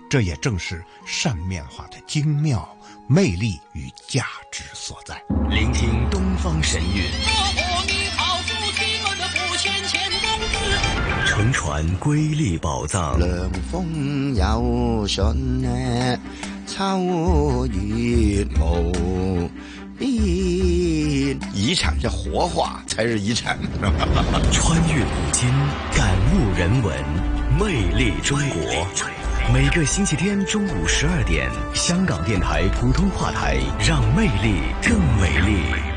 [0.10, 5.22] 这也正是扇面画的精妙、魅力与价值所在。
[5.50, 7.04] 聆听东方神韵。
[11.26, 13.20] 乘船瑰丽宝藏。
[13.20, 15.24] 凉风有信，
[16.68, 19.50] 秋月无
[20.02, 21.40] 边。
[21.54, 23.58] 遗产是活化才是遗产。
[24.52, 25.48] 穿越古今，
[25.96, 26.96] 感悟人文，
[27.60, 28.88] 魅力中国。
[29.54, 35.91] 每个星期天中午十二点，香港电台普通话台，让魅力更美丽。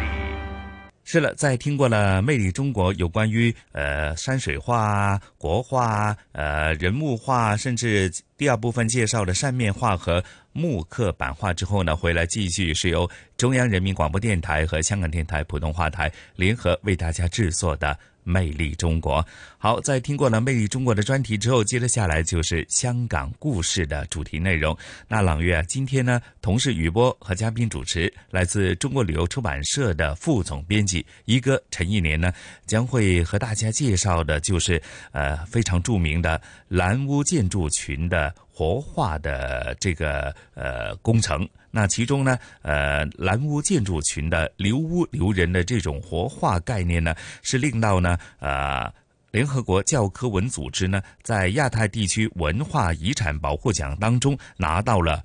[1.07, 17.97] 是了，在听过了《魅力中国》有关于呃山水画、国画、呃人物画，甚至第二部分介绍的扇面画和木刻版画之后呢，回来继续是由中央人民广播电台和香港电台普通话台联合为大家制作的。
[18.25, 19.25] 魅力中国，
[19.59, 24.77] 好，在听过了魅力中国的专题之后，接着下来就是香港故事的主题内容。
[25.07, 32.33] 那朗月啊，今天呢，同事雨波和嘉宾主持，来自中国旅游出版社的副总编辑一哥陈一年呢，
[32.67, 41.49] 将会和大家介绍的，就是呃非常著名的蓝屋建筑群的活化的这个呃工程。
[41.77, 47.13] 那其中呢，呃，蓝屋建筑群的留屋留人的这种活化概念呢，
[47.43, 48.89] 是令到呢，呃，
[49.33, 55.25] 联合国教科文组织呢，在亚太地区文化遗产保护奖当中拿到了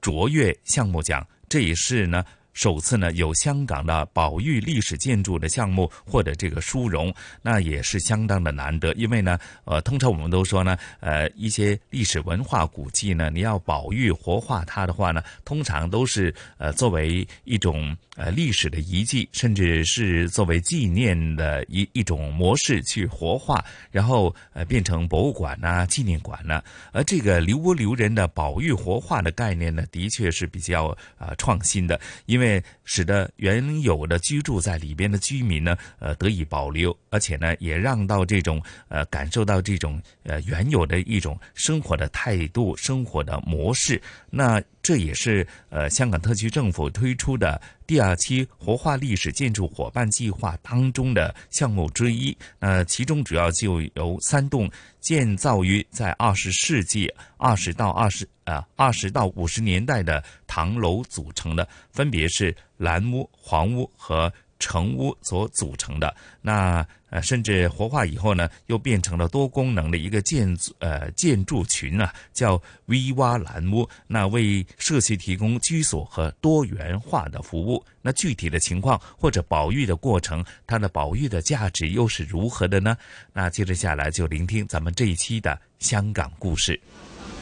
[0.00, 2.24] 卓越项目奖，这也是呢。
[2.58, 8.92] 首次呢，有香港的保育历史建筑的项目获得这个殊荣，那也是相当的难得。
[8.94, 26.62] 因为呢，呃，通常我们都说呢，呃，一些历史文化古迹呢，你要保育活化它的话呢，通常都是呃作为一种呃历史的遗迹，甚至是作为纪念的一一种模式去活化，然后呃变成博物馆呐、纪念馆呐。
[26.92, 32.62] 而这个留屋留人的保育活化的概念呢，的确是比较呃创新的，因为。
[32.90, 44.00] 使得原有的居住在里边的居民呢，呃，得以保留，而且呢，也让到这种呃，感受到这种呃原有的一种生活的态度、生活的模式。
[44.30, 52.36] 那这也是呃香港特区政府推出的第二期活化历史建筑伙伴计划当中的项目之一。
[52.58, 54.70] 呃其中主要就由三栋
[55.00, 64.30] 建造于在二十世纪二十到二十呃二十到五十年代的唐楼组成的，分别是蓝屋、黄屋和。
[64.58, 77.82] 成屋所组成的，那呃，甚至活化以后呢，又变成了多功能的一个建筑呃建筑群啊，叫 V 洼蓝屋，那为社区提供居所和多元化的服务。
[78.02, 82.96] 那具体的情况或者保育的过程，它的保育的价值又是如何的呢？
[83.32, 86.78] 那接着下来就聆听咱们这一期的香港故事。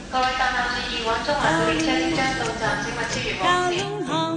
[0.09, 3.96] 各位搭客注意，往中环列车即将到站，请勿超越黄线。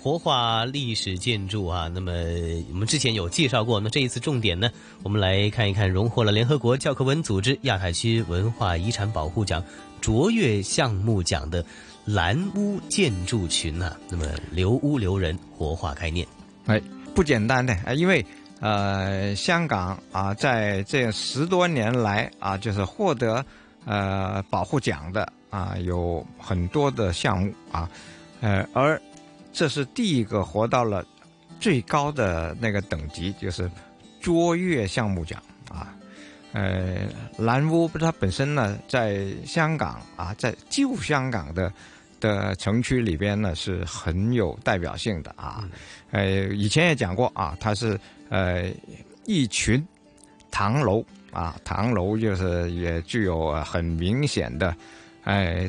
[0.00, 2.12] 活化历史建筑啊，那么
[2.70, 4.70] 我们之前有介绍过，那这一次重点呢，
[5.02, 9.62] 我们来看一看荣获了联合国教科文组织亚太区文化遗产保护奖
[10.00, 11.64] 卓越项目奖的
[12.04, 16.26] 蓝屋建筑群呐，那么留屋留人活化概念，
[16.66, 16.80] 哎，
[17.14, 18.24] 不简单的啊，因为
[18.60, 23.44] 呃，香港啊，在这十多年来啊，就是获得
[23.84, 27.90] 呃保护奖的啊，有很多的项目啊，
[28.40, 29.00] 呃，而
[29.52, 31.04] 这是第一个活到了
[31.58, 33.70] 最高的那个等级，就是
[34.20, 35.94] 卓越项目奖啊。
[36.52, 41.70] 呃，蓝屋不它本身呢，在香港啊，在旧香港的
[42.20, 45.68] 的城区里边呢，是很有代表性的啊。
[46.10, 48.70] 呃，以前也讲过啊，它是呃
[49.26, 49.84] 一群
[50.50, 54.74] 唐楼啊，唐楼就是也具有很明显的
[55.24, 55.68] 哎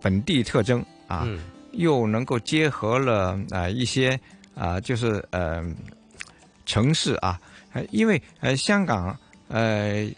[0.00, 1.28] 本地特征啊。
[1.76, 4.18] 又能够结合了啊一些
[4.54, 5.64] 啊就是呃
[6.64, 7.40] 城市啊，
[7.90, 9.16] 因为呃香港
[9.48, 10.08] 呃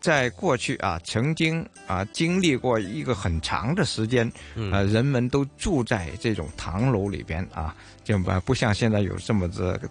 [0.00, 4.30] 在过去啊曾经啊经历过一个很长的时间
[4.72, 9.48] 啊人们都住在这种唐楼里边啊，就不不像现在有这么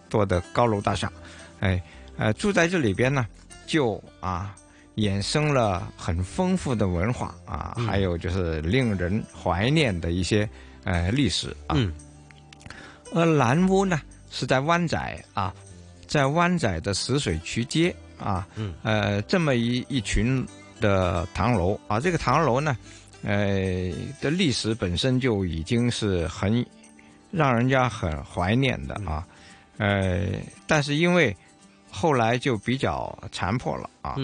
[0.09, 1.11] 多的高楼大厦，
[1.59, 1.81] 哎
[2.17, 3.27] 呃住在这里边呢
[3.65, 4.55] 就啊。
[4.99, 10.47] 衍生了很丰富的文化啊，还有就是令人怀念的一些
[10.83, 11.77] 呃历史啊。
[13.13, 15.53] 而南屋呢是在湾仔啊，
[16.05, 18.47] 在湾仔的石水渠街啊，
[18.83, 20.45] 呃这么一一群
[20.79, 22.77] 的唐楼啊，这个唐楼呢，
[23.23, 23.91] 呃
[24.21, 26.65] 的历史本身就已经是很
[27.31, 29.25] 让人家很怀念的啊，
[29.77, 30.27] 呃，
[30.67, 31.35] 但是因为
[31.89, 34.15] 后来就比较残破了啊。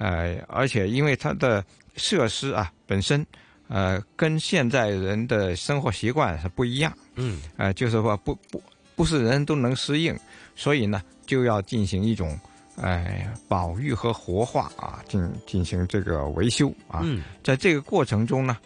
[0.00, 1.62] 呃，而且因为它的
[1.94, 3.24] 设施啊本身，
[3.68, 8.62] 呃，跟现在人的生活习惯是不一样，嗯，呃，就是说不不
[8.96, 10.18] 不是人人都能适应，
[10.56, 12.34] 所以呢就要进行一种，
[12.76, 17.04] 哎，保育和活化啊，进进行这个维修啊，
[17.44, 18.56] 在这个过程中呢，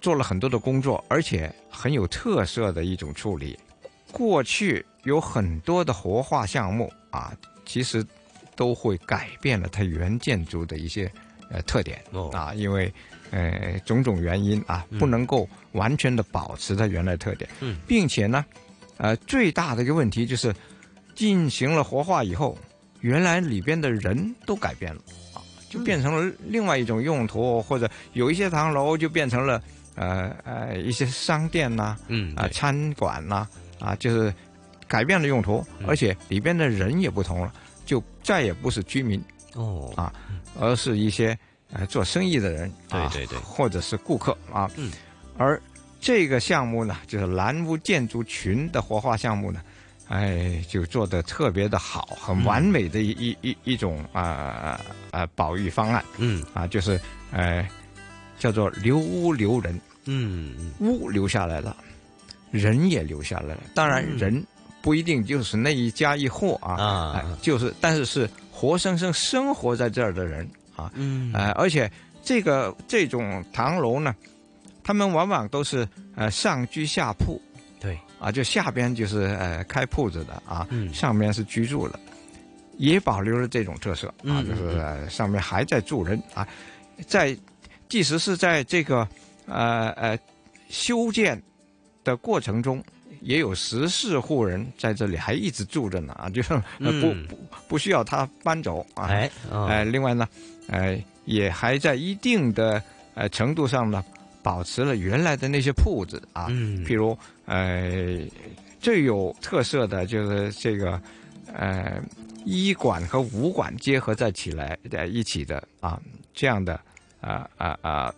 [0.00, 3.58] 做了很多的工作，而且很有特色的一种处理。
[4.12, 7.32] 过去有很多的活化项目啊，
[7.66, 8.06] 其实。
[8.56, 11.10] 都会改变了它原建筑的一些
[11.50, 12.02] 呃特点
[12.32, 12.92] 啊，因为
[13.30, 17.48] 呃种种原因啊，不能够完全的保持它原来特点，
[17.86, 18.44] 并且呢，
[18.96, 20.54] 呃最大的一个问题就是
[21.14, 22.56] 进行了活化以后，
[23.00, 25.00] 原来里边的人都改变了
[25.34, 29.62] 啊，就变成了另外一种用途，或者有一些唐楼就变成了
[29.96, 33.46] 呃呃一些商店呐，嗯啊餐馆呐
[33.80, 34.32] 啊就是。
[34.86, 35.86] 改变了用途，嗯。
[35.88, 37.52] 而且里边的人也不同了，
[37.84, 39.22] 就再也不是居民
[39.54, 40.12] 哦啊，
[40.58, 41.38] 而是一些
[41.72, 44.70] 呃做生意的人啊，对对对或者是顾客啊。
[44.76, 44.90] 嗯，
[45.38, 45.60] 而
[46.00, 49.60] 这个项目呢，就是蓝屋建筑群的活化项目呢，
[50.08, 54.78] 哎，就做的特别的好，很完美的一、一一一种啊
[55.10, 56.04] 啊、保育方案。
[56.18, 57.66] 嗯啊，就是呃
[58.38, 59.80] 叫做留屋留人。
[60.06, 61.74] 嗯，屋留下来了，
[62.50, 63.62] 人也留下来了。
[63.74, 64.46] 当然，嗯人
[64.84, 67.12] 不一定就是那一家一户啊，啊。
[67.16, 71.32] 哎就是但是是活生生生活在这儿的人啊，嗯。
[71.32, 71.90] 呃，而且
[72.22, 74.14] 这个这种唐楼呢，
[74.82, 77.40] 他们往往都是呃上居下铺，
[77.80, 77.98] 对。
[78.18, 80.92] 啊，就下边就是呃开铺子的啊，嗯。
[80.92, 81.98] 上面是居住的，
[82.76, 86.46] 也保留了这种特色啊，嗯就是、呃、上面还在住人啊，
[87.06, 87.34] 在
[87.88, 89.08] 即使是在这个
[89.46, 90.18] 呃呃
[90.68, 91.42] 修建
[92.04, 92.84] 的过程中。
[93.24, 99.06] 也有十四户人在这里还一直住着呢啊， 就是、呃不嗯不不需要他搬走啊。
[99.06, 99.66] 哎哦。
[99.66, 100.28] 呃，另外呢，
[100.68, 102.80] 呃，也还在一定的
[103.14, 104.04] 呃程度上呢，
[104.42, 106.84] 保持了原来的那些铺子啊，嗯。
[106.84, 107.16] 譬如
[107.46, 108.20] 呃
[108.80, 111.00] 最有特色的就是这个
[111.52, 112.00] 呃
[112.44, 115.98] 医馆和武馆结合在起来在一起的啊
[116.34, 116.78] 这样的
[117.22, 118.14] 啊啊啊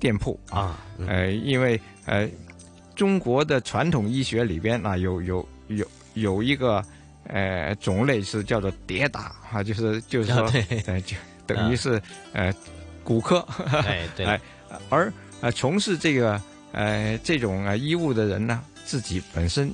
[0.00, 2.28] 店铺啊，呃，因为呃
[2.98, 6.84] 中国的传统医学里边啊有有有有一个
[7.28, 10.50] 呃种类是叫做跌打啊，就是就是说
[11.06, 12.52] 就等于是呃
[13.04, 13.38] 骨科，
[13.86, 14.40] 哎
[14.88, 16.42] 而呃从事这个
[16.72, 19.72] 呃这种呃医务的人呢，自己本身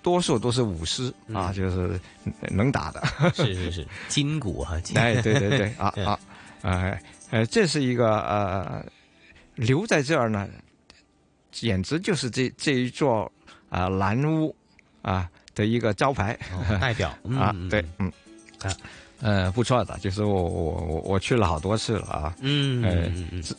[0.00, 2.00] 多数都是武师啊，就是
[2.48, 3.02] 能打的，
[3.36, 6.18] 是是是，筋骨啊，筋哎，对对对，啊啊，
[6.62, 6.98] 呃
[7.30, 8.82] 呃，这是一个呃
[9.56, 10.48] 留在这儿呢，
[11.52, 13.30] 简直就是这这一座
[13.68, 14.52] 啊、蓝屋
[15.02, 16.36] 啊的一个招牌、
[16.80, 18.10] 代表 啊嗯，对，嗯。
[18.62, 18.74] 啊，
[19.20, 23.42] 呃，不错的，就是我我我我去了好多次了啊，嗯呃嗯嗯。
[23.42, 23.54] 这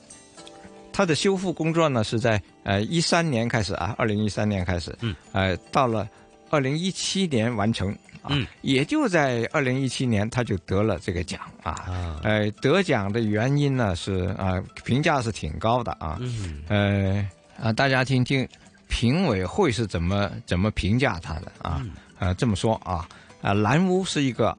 [0.91, 6.07] 它的修复工作呢是在呃一三年开始啊，二零一三年开始，嗯，呃，到了
[6.49, 7.95] 二零一七年完成。
[8.21, 11.71] 啊，嗯，也就在二零一七年，他就得了这个奖啊。
[11.71, 16.17] 啊，呃，得奖的原因呢是啊、评价是挺高的啊。
[16.21, 17.29] 嗯，呃
[17.61, 18.47] 啊，大家听听
[18.87, 21.81] 评委会是怎么怎么评价他的啊？
[21.83, 23.07] 嗯呃，这么说啊，
[23.41, 24.57] 啊，蓝屋是一个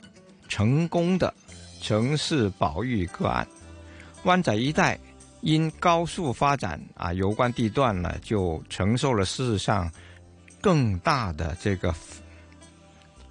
[0.48, 1.32] 成功的
[1.80, 3.46] 城市保育个案，
[4.24, 4.98] 湾仔一带
[5.40, 9.90] 因高速发展啊，有关地段呢就承受了事实上
[10.60, 11.94] 更大的这个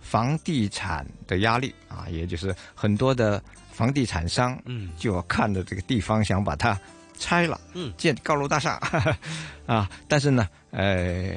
[0.02, 6.80] 房地产的压力啊，也就是很多的房地产商嗯就看着这个地方想把它
[7.24, 8.78] 拆了，嗯，建高楼大厦。
[9.66, 11.36] 啊，但是呢，呃，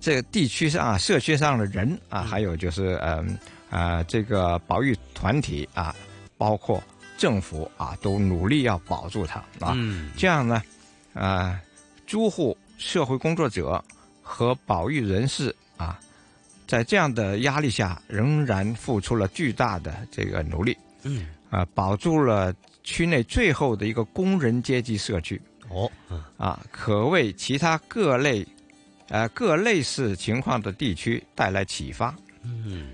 [0.00, 3.38] 这个地区上啊，社区上的人啊，还有就是嗯
[3.70, 5.94] 啊、这个保育团体啊，
[6.36, 6.82] 包括
[7.16, 9.72] 政府啊，都努力要保住它啊。
[9.76, 10.10] 嗯。
[10.16, 10.60] 这样呢，
[11.14, 11.60] 啊、
[12.08, 13.82] 租户、社会工作者
[14.20, 15.96] 和保育人士啊，
[16.66, 20.76] 在这样的压力下，仍然付出了巨大的这个努力。
[21.04, 21.28] 嗯。
[21.50, 22.52] 啊，保住了
[22.82, 25.40] 区内最后的一个工人阶级社区。
[25.68, 28.44] 哦，嗯啊，可为其他各类，
[29.08, 32.14] 呃各类似情况的地区带来启发。
[32.42, 32.88] 嗯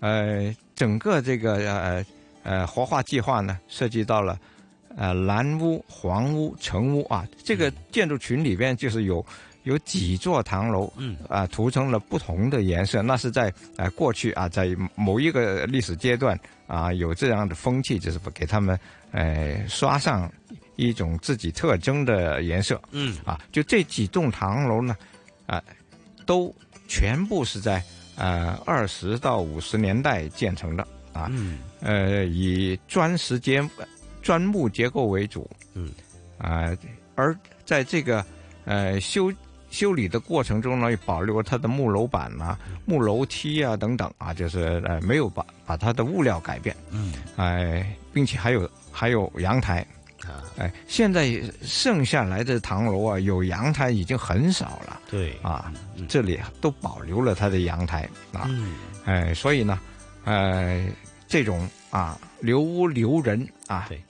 [0.00, 2.06] 呃，整个这个呃
[2.42, 4.38] 呃活化计划呢，涉及到了
[4.96, 9.24] 呃蓝屋、黄屋、橙屋啊，这个建筑群里边就是有
[9.64, 13.02] 有几座唐楼，嗯啊，涂成了不同的颜色。
[13.02, 18.78] 那是在呃过去啊，在某一个历史阶段啊，有这样的风气，就是给他们
[19.12, 20.30] 呃刷上
[20.76, 22.80] 一种自己特征的颜色。
[22.90, 24.96] 嗯啊，就这几栋唐楼呢，
[25.46, 25.62] 啊，
[26.26, 26.54] 都
[26.88, 27.82] 全部是在
[28.16, 33.62] 呃二十到五十年代建成的啊，嗯呃，以砖石结
[34.22, 35.90] 砖木结构为主，嗯
[36.38, 36.76] 啊，
[37.14, 38.24] 而在这个
[38.64, 39.32] 呃修
[39.74, 49.84] 修理的过程中呢，也保留了它的木楼板啊、木楼梯啊等等啊，就是呃没有把把它的物料改变，嗯，哎、并且还有还有阳台。
[50.22, 55.00] 啊，哎，现在剩下来的唐楼啊，有阳台已经很少了。
[55.10, 55.36] 对。
[55.42, 55.70] 啊，
[56.08, 58.08] 这里都保留了它的阳台。
[58.32, 58.46] 啊。
[58.48, 58.74] 嗯。
[59.04, 59.78] 哎，所以呢，
[60.24, 60.86] 呃，
[61.28, 64.02] 这种啊留屋留人啊，对，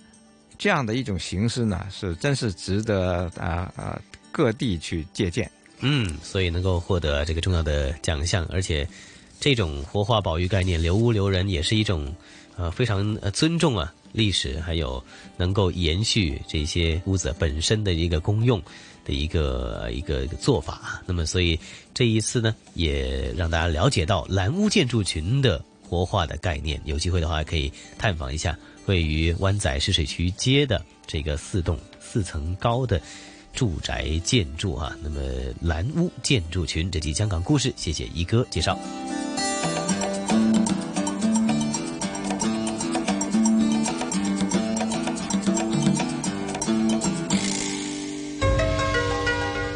[0.57, 4.01] 这样的一种形式呢，是真是值得啊啊
[4.35, 5.49] 各地去借鉴。
[5.79, 8.87] 嗯，所以能够获得这个重要的奖项，而且
[9.39, 12.13] 这种活化保育概念，留屋留人也是一种
[12.57, 15.01] 呃非常呃尊重啊历史，还有
[15.37, 18.61] 能够延续这些屋子本身的一个功用。
[19.07, 21.03] 的一个一个一个做法。
[21.05, 21.61] 那么，所以
[21.93, 26.81] 这一次呢，也让大家了解到蓝屋建筑群的活化的概念。
[26.87, 32.99] 有机会的话，可以探访一下位于湾仔市水区街的这个四栋四层高的
[33.55, 34.95] 住宅建筑啊。
[35.03, 35.21] 那么，
[35.61, 38.79] 蓝屋建筑群这集香港故事，谢谢一哥介绍。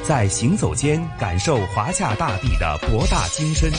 [0.04, 3.70] 在行走间感受华夏大地的博大精深，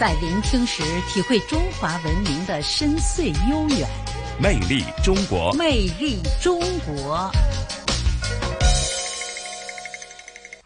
[0.00, 3.88] 在聆听时体会中华文明的深邃悠远。
[4.42, 7.30] 魅力中国，魅力中国。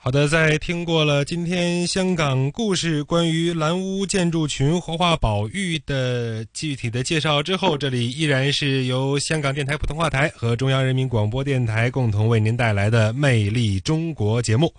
[0.04, 14.70] 好的，在听过了今天香港故事关于蓝屋建筑群活化保育的具体的介绍之后，这里依然是由香港电台普通话台和中央人民广播电台共同为您带来的《魅力中国》节目。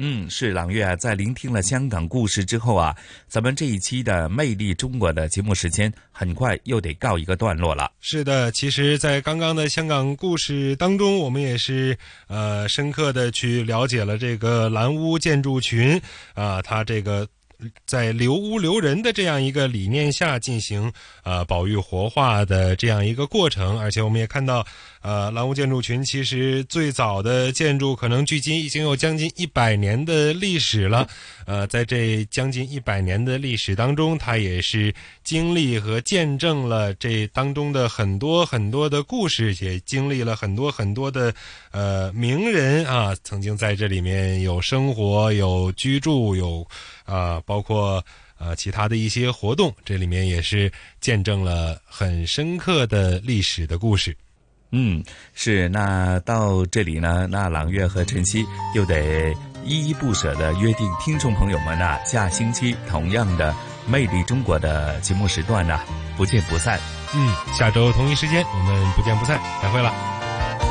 [0.00, 2.96] 嗯，是朗月啊，在聆听了香港故事之后啊，
[3.26, 7.90] 咱们这一期的《魅力中国》的节目时间很快又得告一个段落了。
[8.00, 16.00] 是的，其实，在刚刚的香港故事当中，我们也是呃深刻的去了解了这个蓝屋建筑群
[16.34, 17.26] 啊，它这个。
[17.86, 20.92] 在留屋留人的这样一个理念下进行
[21.24, 24.64] 呃保育活化的这样一个过程，而且我们也看到，
[25.02, 31.08] 呃，蓝屋建筑群其实最早的建筑可能距今已经有将近一百年的历史了。
[31.46, 34.94] 呃，在这将近一百年的历史当中，它也是
[35.24, 41.34] 经历和见证了这当中的很多很多的故事，也经历了很多很多的
[41.72, 46.64] 呃名人啊，曾经在这里面有生活、有居住、有。
[47.08, 48.04] 啊，包括
[48.38, 54.14] 呃其他的一些活动，这里面也是见证了很深刻的历史的故事。
[54.70, 55.02] 嗯，
[55.34, 55.66] 是。
[55.70, 58.44] 那到这里呢，那朗月和晨曦
[58.74, 59.34] 又得
[59.64, 63.50] 依依不舍的约定听众朋友们呐，下星期同样的
[63.90, 65.80] 《魅力中国》的节目时段呢，
[66.18, 66.78] 不见不散。
[67.14, 70.67] 嗯，下周同一时间我们不见不散，再会了。